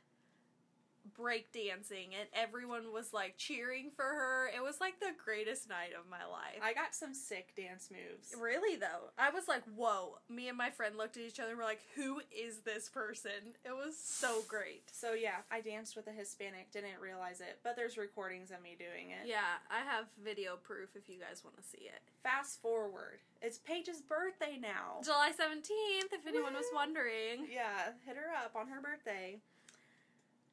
break 1.16 1.52
dancing 1.52 2.14
and 2.18 2.28
everyone 2.32 2.92
was 2.92 3.12
like 3.12 3.36
cheering 3.36 3.90
for 3.94 4.04
her 4.04 4.50
it 4.54 4.62
was 4.62 4.80
like 4.80 5.00
the 5.00 5.12
greatest 5.24 5.68
night 5.68 5.90
of 5.98 6.08
my 6.10 6.24
life 6.30 6.60
I 6.62 6.72
got 6.74 6.94
some 6.94 7.14
sick 7.14 7.54
dance 7.56 7.88
moves. 7.90 8.34
Really 8.38 8.76
though, 8.76 9.10
I 9.18 9.30
was 9.30 9.48
like, 9.48 9.62
"Whoa!" 9.76 10.18
Me 10.28 10.48
and 10.48 10.56
my 10.56 10.70
friend 10.70 10.96
looked 10.96 11.16
at 11.16 11.22
each 11.22 11.40
other 11.40 11.50
and 11.50 11.58
were 11.58 11.64
like, 11.64 11.80
"Who 11.94 12.20
is 12.30 12.58
this 12.60 12.88
person?" 12.88 13.56
It 13.64 13.72
was 13.72 13.96
so 13.96 14.42
great. 14.48 14.82
So 14.92 15.12
yeah, 15.12 15.42
I 15.50 15.60
danced 15.60 15.96
with 15.96 16.06
a 16.06 16.12
Hispanic, 16.12 16.70
didn't 16.72 17.00
realize 17.00 17.40
it, 17.40 17.58
but 17.62 17.76
there's 17.76 17.96
recordings 17.96 18.50
of 18.50 18.62
me 18.62 18.76
doing 18.78 19.10
it. 19.10 19.26
Yeah, 19.26 19.58
I 19.70 19.78
have 19.78 20.06
video 20.22 20.56
proof 20.56 20.90
if 20.94 21.08
you 21.08 21.18
guys 21.18 21.42
want 21.44 21.56
to 21.56 21.62
see 21.62 21.84
it. 21.84 22.00
Fast 22.22 22.60
forward. 22.60 23.20
It's 23.40 23.58
Paige's 23.58 24.00
birthday 24.00 24.58
now. 24.60 25.00
July 25.04 25.30
17th, 25.30 26.12
if 26.12 26.26
anyone 26.26 26.54
was 26.54 26.66
wondering. 26.74 27.46
Yeah, 27.50 27.92
hit 28.06 28.16
her 28.16 28.32
up 28.44 28.56
on 28.56 28.68
her 28.68 28.80
birthday. 28.80 29.38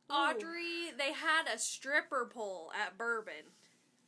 Audrey, 0.10 0.92
they 0.98 1.12
had 1.14 1.48
a 1.54 1.58
stripper 1.58 2.30
pole 2.32 2.72
at 2.80 2.98
Bourbon. 2.98 3.54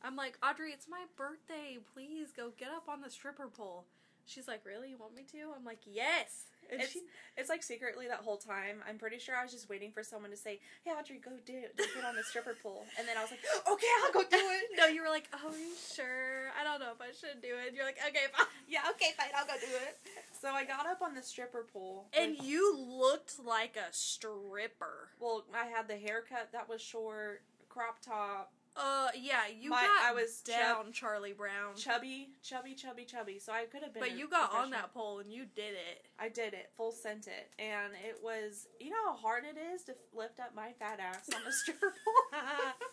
I'm 0.02 0.14
like, 0.16 0.38
Audrey, 0.48 0.70
it's 0.70 0.86
my 0.88 1.04
birthday. 1.16 1.78
Please 1.92 2.28
go 2.36 2.52
get 2.56 2.68
up 2.68 2.88
on 2.88 3.00
the 3.00 3.10
stripper 3.10 3.48
pole. 3.48 3.84
She's 4.26 4.46
like, 4.46 4.64
Really? 4.64 4.90
You 4.90 4.98
want 4.98 5.14
me 5.16 5.24
to? 5.32 5.38
I'm 5.56 5.64
like, 5.64 5.80
Yes. 5.86 6.44
And 6.70 6.82
It's, 6.82 6.92
she, 6.92 7.00
it's 7.38 7.48
like 7.48 7.62
secretly 7.62 8.06
that 8.08 8.20
whole 8.20 8.36
time. 8.36 8.84
I'm 8.86 8.98
pretty 8.98 9.18
sure 9.18 9.34
I 9.34 9.42
was 9.42 9.50
just 9.50 9.70
waiting 9.70 9.90
for 9.90 10.02
someone 10.04 10.28
to 10.30 10.36
say, 10.36 10.60
"Hey, 10.84 10.90
Audrey, 10.92 11.16
go 11.16 11.32
do 11.46 11.56
it. 11.56 11.72
Go 11.80 11.84
get 11.96 12.04
on 12.04 12.12
the 12.14 12.22
stripper 12.22 12.56
pole." 12.62 12.84
And 13.00 13.08
then 13.08 13.16
I 13.16 13.22
was 13.24 13.30
like, 13.32 13.40
"Okay, 13.64 13.88
I'll 14.04 14.12
go 14.12 14.20
do 14.20 14.36
it." 14.36 14.64
no, 14.76 14.84
you 14.84 15.00
were 15.00 15.08
like, 15.08 15.32
Oh, 15.32 15.48
are 15.48 15.56
you 15.56 15.72
sure? 15.72 16.52
I 16.52 16.62
don't 16.62 16.76
know 16.76 16.92
if 16.92 17.00
I 17.00 17.08
should 17.16 17.40
do 17.40 17.56
it. 17.56 17.72
You're 17.72 17.88
like, 17.88 17.96
Okay, 18.04 18.28
fine. 18.36 18.44
yeah, 18.68 18.84
okay, 18.92 19.16
fine, 19.16 19.32
I'll 19.32 19.48
go 19.48 19.56
do 19.56 19.72
it. 19.80 19.96
So 20.40 20.50
I 20.52 20.64
got 20.64 20.86
up 20.86 21.02
on 21.02 21.14
the 21.14 21.22
stripper 21.22 21.66
pole, 21.72 22.08
And 22.12 22.36
with- 22.36 22.46
you 22.46 22.76
looked 22.76 23.38
like 23.44 23.76
a 23.76 23.92
stripper. 23.92 25.10
well, 25.18 25.44
I 25.54 25.66
had 25.66 25.88
the 25.88 25.96
haircut 25.96 26.52
that 26.52 26.68
was 26.68 26.80
short, 26.80 27.42
crop 27.68 28.00
top, 28.00 28.52
Uh, 28.76 29.10
yeah, 29.16 29.46
you 29.48 29.70
My- 29.70 29.82
got 29.82 30.02
I 30.04 30.12
was 30.12 30.40
down, 30.42 30.92
Charlie 30.92 31.32
Brown. 31.32 31.74
chubby, 31.74 32.30
chubby, 32.44 32.74
chubby, 32.76 33.04
chubby. 33.04 33.40
So 33.40 33.52
I 33.52 33.66
could 33.66 33.82
have 33.82 33.92
been. 33.92 34.00
but 34.00 34.12
you 34.12 34.28
got 34.28 34.52
on 34.52 34.70
that 34.70 34.94
pole 34.94 35.18
and 35.18 35.32
you 35.32 35.46
did 35.46 35.74
it. 35.74 36.06
I 36.16 36.28
did 36.28 36.54
it, 36.54 36.70
full 36.76 36.92
sent 36.92 37.26
it, 37.26 37.50
and 37.58 37.92
it 38.04 38.22
was. 38.22 38.68
You 38.78 38.90
know 38.90 39.04
how 39.10 39.16
hard 39.16 39.44
it 39.44 39.56
is 39.58 39.82
to 39.84 39.96
lift 40.12 40.38
up 40.38 40.54
my 40.54 40.72
fat 40.74 41.00
ass 41.00 41.28
on 41.34 41.42
the 41.44 41.50
stripper 41.64 41.92
pole. 42.04 42.32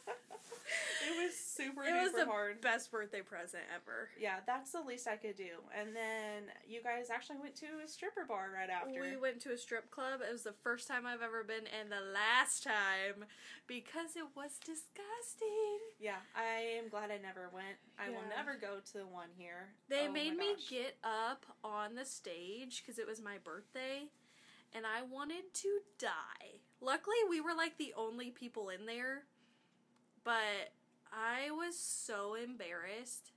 it 1.07 1.25
was 1.25 1.35
super 1.37 1.83
It 1.83 1.93
was 2.01 2.13
the 2.13 2.25
hard. 2.25 2.61
best 2.61 2.91
birthday 2.91 3.21
present 3.21 3.63
ever. 3.73 4.09
Yeah, 4.19 4.37
that's 4.45 4.71
the 4.71 4.81
least 4.81 5.07
I 5.07 5.15
could 5.17 5.35
do. 5.35 5.61
And 5.77 5.95
then 5.95 6.51
you 6.67 6.81
guys 6.83 7.09
actually 7.09 7.37
went 7.41 7.55
to 7.57 7.67
a 7.83 7.87
stripper 7.87 8.25
bar 8.27 8.49
right 8.53 8.69
after. 8.69 8.99
We 9.01 9.15
went 9.17 9.41
to 9.41 9.51
a 9.53 9.57
strip 9.57 9.91
club. 9.91 10.21
It 10.27 10.31
was 10.31 10.43
the 10.43 10.53
first 10.63 10.87
time 10.87 11.05
I've 11.05 11.21
ever 11.21 11.43
been 11.43 11.65
and 11.79 11.91
the 11.91 12.01
last 12.13 12.63
time 12.63 13.25
because 13.67 14.15
it 14.15 14.25
was 14.35 14.57
disgusting. 14.59 15.79
yeah, 15.99 16.21
I 16.35 16.77
am 16.77 16.89
glad 16.89 17.11
I 17.11 17.17
never 17.17 17.49
went. 17.53 17.77
I 17.99 18.09
will 18.09 18.27
never 18.35 18.55
go 18.59 18.77
to 18.85 18.93
the 18.93 19.05
one 19.07 19.29
here. 19.37 19.69
They 19.89 20.07
Oh 20.07 20.11
made 20.13 20.37
me 20.37 20.55
get 20.69 20.97
up 21.03 21.45
on 21.63 21.95
the 21.95 22.05
stage 22.05 22.81
because 22.83 22.99
it 22.99 23.07
was 23.07 23.21
my 23.21 23.37
birthday 23.43 24.09
and 24.73 24.85
I 24.85 25.03
wanted 25.03 25.53
to 25.53 25.79
die. 25.99 26.59
Luckily, 26.81 27.15
we 27.29 27.39
were 27.41 27.53
like 27.55 27.77
the 27.77 27.93
only 27.95 28.29
people 28.31 28.69
in 28.69 28.85
there, 28.85 29.23
but 30.23 30.73
I 31.11 31.51
was 31.51 31.77
so 31.77 32.35
embarrassed. 32.35 33.31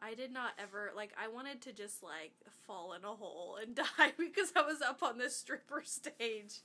I 0.00 0.14
did 0.14 0.32
not 0.32 0.52
ever, 0.58 0.90
like, 0.96 1.12
I 1.16 1.28
wanted 1.28 1.60
to 1.62 1.72
just, 1.72 2.02
like, 2.02 2.32
fall 2.66 2.92
in 2.92 3.04
a 3.04 3.14
hole 3.14 3.56
and 3.60 3.74
die 3.98 4.12
because 4.18 4.52
I 4.56 4.62
was 4.62 4.82
up 4.82 5.02
on 5.02 5.18
this 5.18 5.36
stripper 5.36 5.82
stage. 5.84 6.60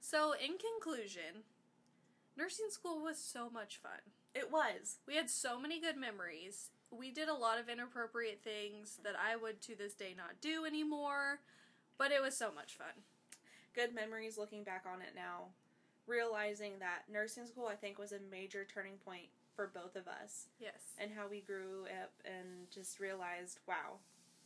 So, 0.00 0.32
in 0.32 0.58
conclusion, 0.58 1.44
nursing 2.36 2.66
school 2.70 3.02
was 3.02 3.18
so 3.18 3.48
much 3.48 3.78
fun. 3.82 4.12
It 4.34 4.50
was. 4.50 4.98
We 5.06 5.16
had 5.16 5.30
so 5.30 5.58
many 5.58 5.80
good 5.80 5.96
memories. 5.96 6.70
We 6.90 7.10
did 7.10 7.28
a 7.28 7.34
lot 7.34 7.58
of 7.58 7.68
inappropriate 7.68 8.40
things 8.42 8.98
that 9.04 9.14
I 9.16 9.36
would 9.36 9.62
to 9.62 9.76
this 9.76 9.94
day 9.94 10.14
not 10.16 10.40
do 10.40 10.64
anymore, 10.66 11.40
but 11.96 12.12
it 12.12 12.20
was 12.20 12.36
so 12.36 12.50
much 12.52 12.74
fun. 12.74 13.04
Good 13.74 13.94
memories 13.94 14.36
looking 14.36 14.64
back 14.64 14.84
on 14.92 15.00
it 15.00 15.14
now. 15.14 15.46
Realizing 16.06 16.72
that 16.80 17.04
nursing 17.10 17.46
school, 17.46 17.68
I 17.68 17.76
think, 17.76 17.98
was 17.98 18.12
a 18.12 18.18
major 18.30 18.66
turning 18.66 18.96
point 19.04 19.28
for 19.62 19.68
both 19.80 19.94
of 19.94 20.08
us 20.08 20.48
Yes. 20.58 20.94
and 20.98 21.12
how 21.12 21.28
we 21.28 21.40
grew 21.40 21.86
up 22.02 22.12
and 22.24 22.68
just 22.70 22.98
realized, 22.98 23.60
wow, 23.66 23.98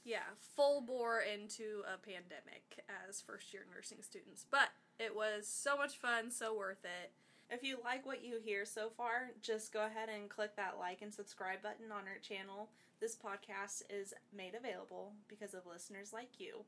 Yeah, 0.04 0.22
full 0.38 0.82
bore 0.82 1.20
into 1.20 1.82
a 1.92 1.96
pandemic 1.98 2.84
as 3.08 3.20
first 3.22 3.52
year 3.52 3.66
nursing 3.74 4.02
students. 4.02 4.44
But 4.48 4.68
it 5.00 5.16
was 5.16 5.48
so 5.48 5.76
much 5.76 5.96
fun, 5.96 6.30
so 6.30 6.54
worth 6.54 6.84
it. 6.84 7.12
If 7.50 7.64
you 7.64 7.78
like 7.82 8.06
what 8.06 8.22
you 8.24 8.38
hear 8.38 8.64
so 8.64 8.88
far, 8.90 9.30
just 9.42 9.72
go 9.72 9.84
ahead 9.86 10.08
and 10.08 10.28
click 10.30 10.54
that 10.56 10.78
like 10.78 11.02
and 11.02 11.12
subscribe 11.12 11.60
button 11.62 11.90
on 11.90 12.06
our 12.06 12.18
channel. 12.22 12.70
This 13.00 13.16
podcast 13.16 13.82
is 13.90 14.14
made 14.32 14.54
available 14.54 15.14
because 15.28 15.54
of 15.54 15.66
listeners 15.66 16.12
like 16.12 16.38
you. 16.38 16.64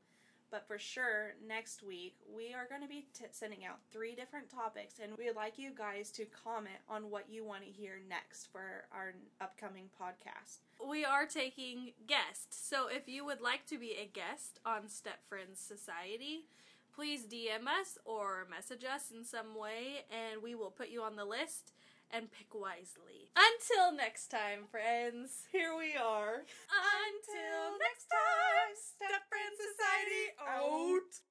But 0.51 0.67
for 0.67 0.79
sure, 0.79 1.33
next 1.47 1.83
week 1.83 2.15
we 2.35 2.53
are 2.53 2.67
going 2.67 2.81
to 2.81 2.87
be 2.87 3.07
t- 3.13 3.25
sending 3.31 3.65
out 3.65 3.79
three 3.91 4.15
different 4.15 4.49
topics, 4.49 4.95
and 5.01 5.17
we 5.17 5.25
would 5.25 5.35
like 5.35 5.59
you 5.59 5.71
guys 5.75 6.09
to 6.11 6.25
comment 6.25 6.79
on 6.89 7.09
what 7.11 7.29
you 7.29 7.43
want 7.45 7.63
to 7.63 7.69
hear 7.69 7.99
next 8.09 8.51
for 8.51 8.85
our 8.91 9.13
upcoming 9.39 9.89
podcast. 10.01 10.59
We 10.87 11.05
are 11.05 11.25
taking 11.25 11.91
guests. 12.07 12.57
So 12.67 12.87
if 12.87 13.07
you 13.07 13.25
would 13.25 13.41
like 13.41 13.65
to 13.67 13.77
be 13.77 13.91
a 13.91 14.09
guest 14.11 14.59
on 14.65 14.89
Step 14.89 15.19
Friends 15.27 15.59
Society, 15.59 16.45
please 16.93 17.25
DM 17.25 17.67
us 17.67 17.97
or 18.05 18.47
message 18.49 18.83
us 18.83 19.11
in 19.11 19.23
some 19.23 19.55
way 19.55 20.05
and 20.09 20.41
we 20.41 20.55
will 20.55 20.71
put 20.71 20.89
you 20.89 21.01
on 21.01 21.15
the 21.15 21.25
list 21.25 21.71
and 22.11 22.31
pick 22.31 22.53
wisely. 22.53 23.29
Until 23.37 23.95
next 23.95 24.27
time, 24.27 24.65
friends. 24.69 25.45
Here 25.51 25.75
we 25.77 25.95
are. 25.95 26.43
Until 26.43 27.77
next 27.79 28.09
time, 28.09 28.73
Step 28.75 29.23
Friends 29.29 29.57
Society 29.57 30.25
out. 30.41 31.28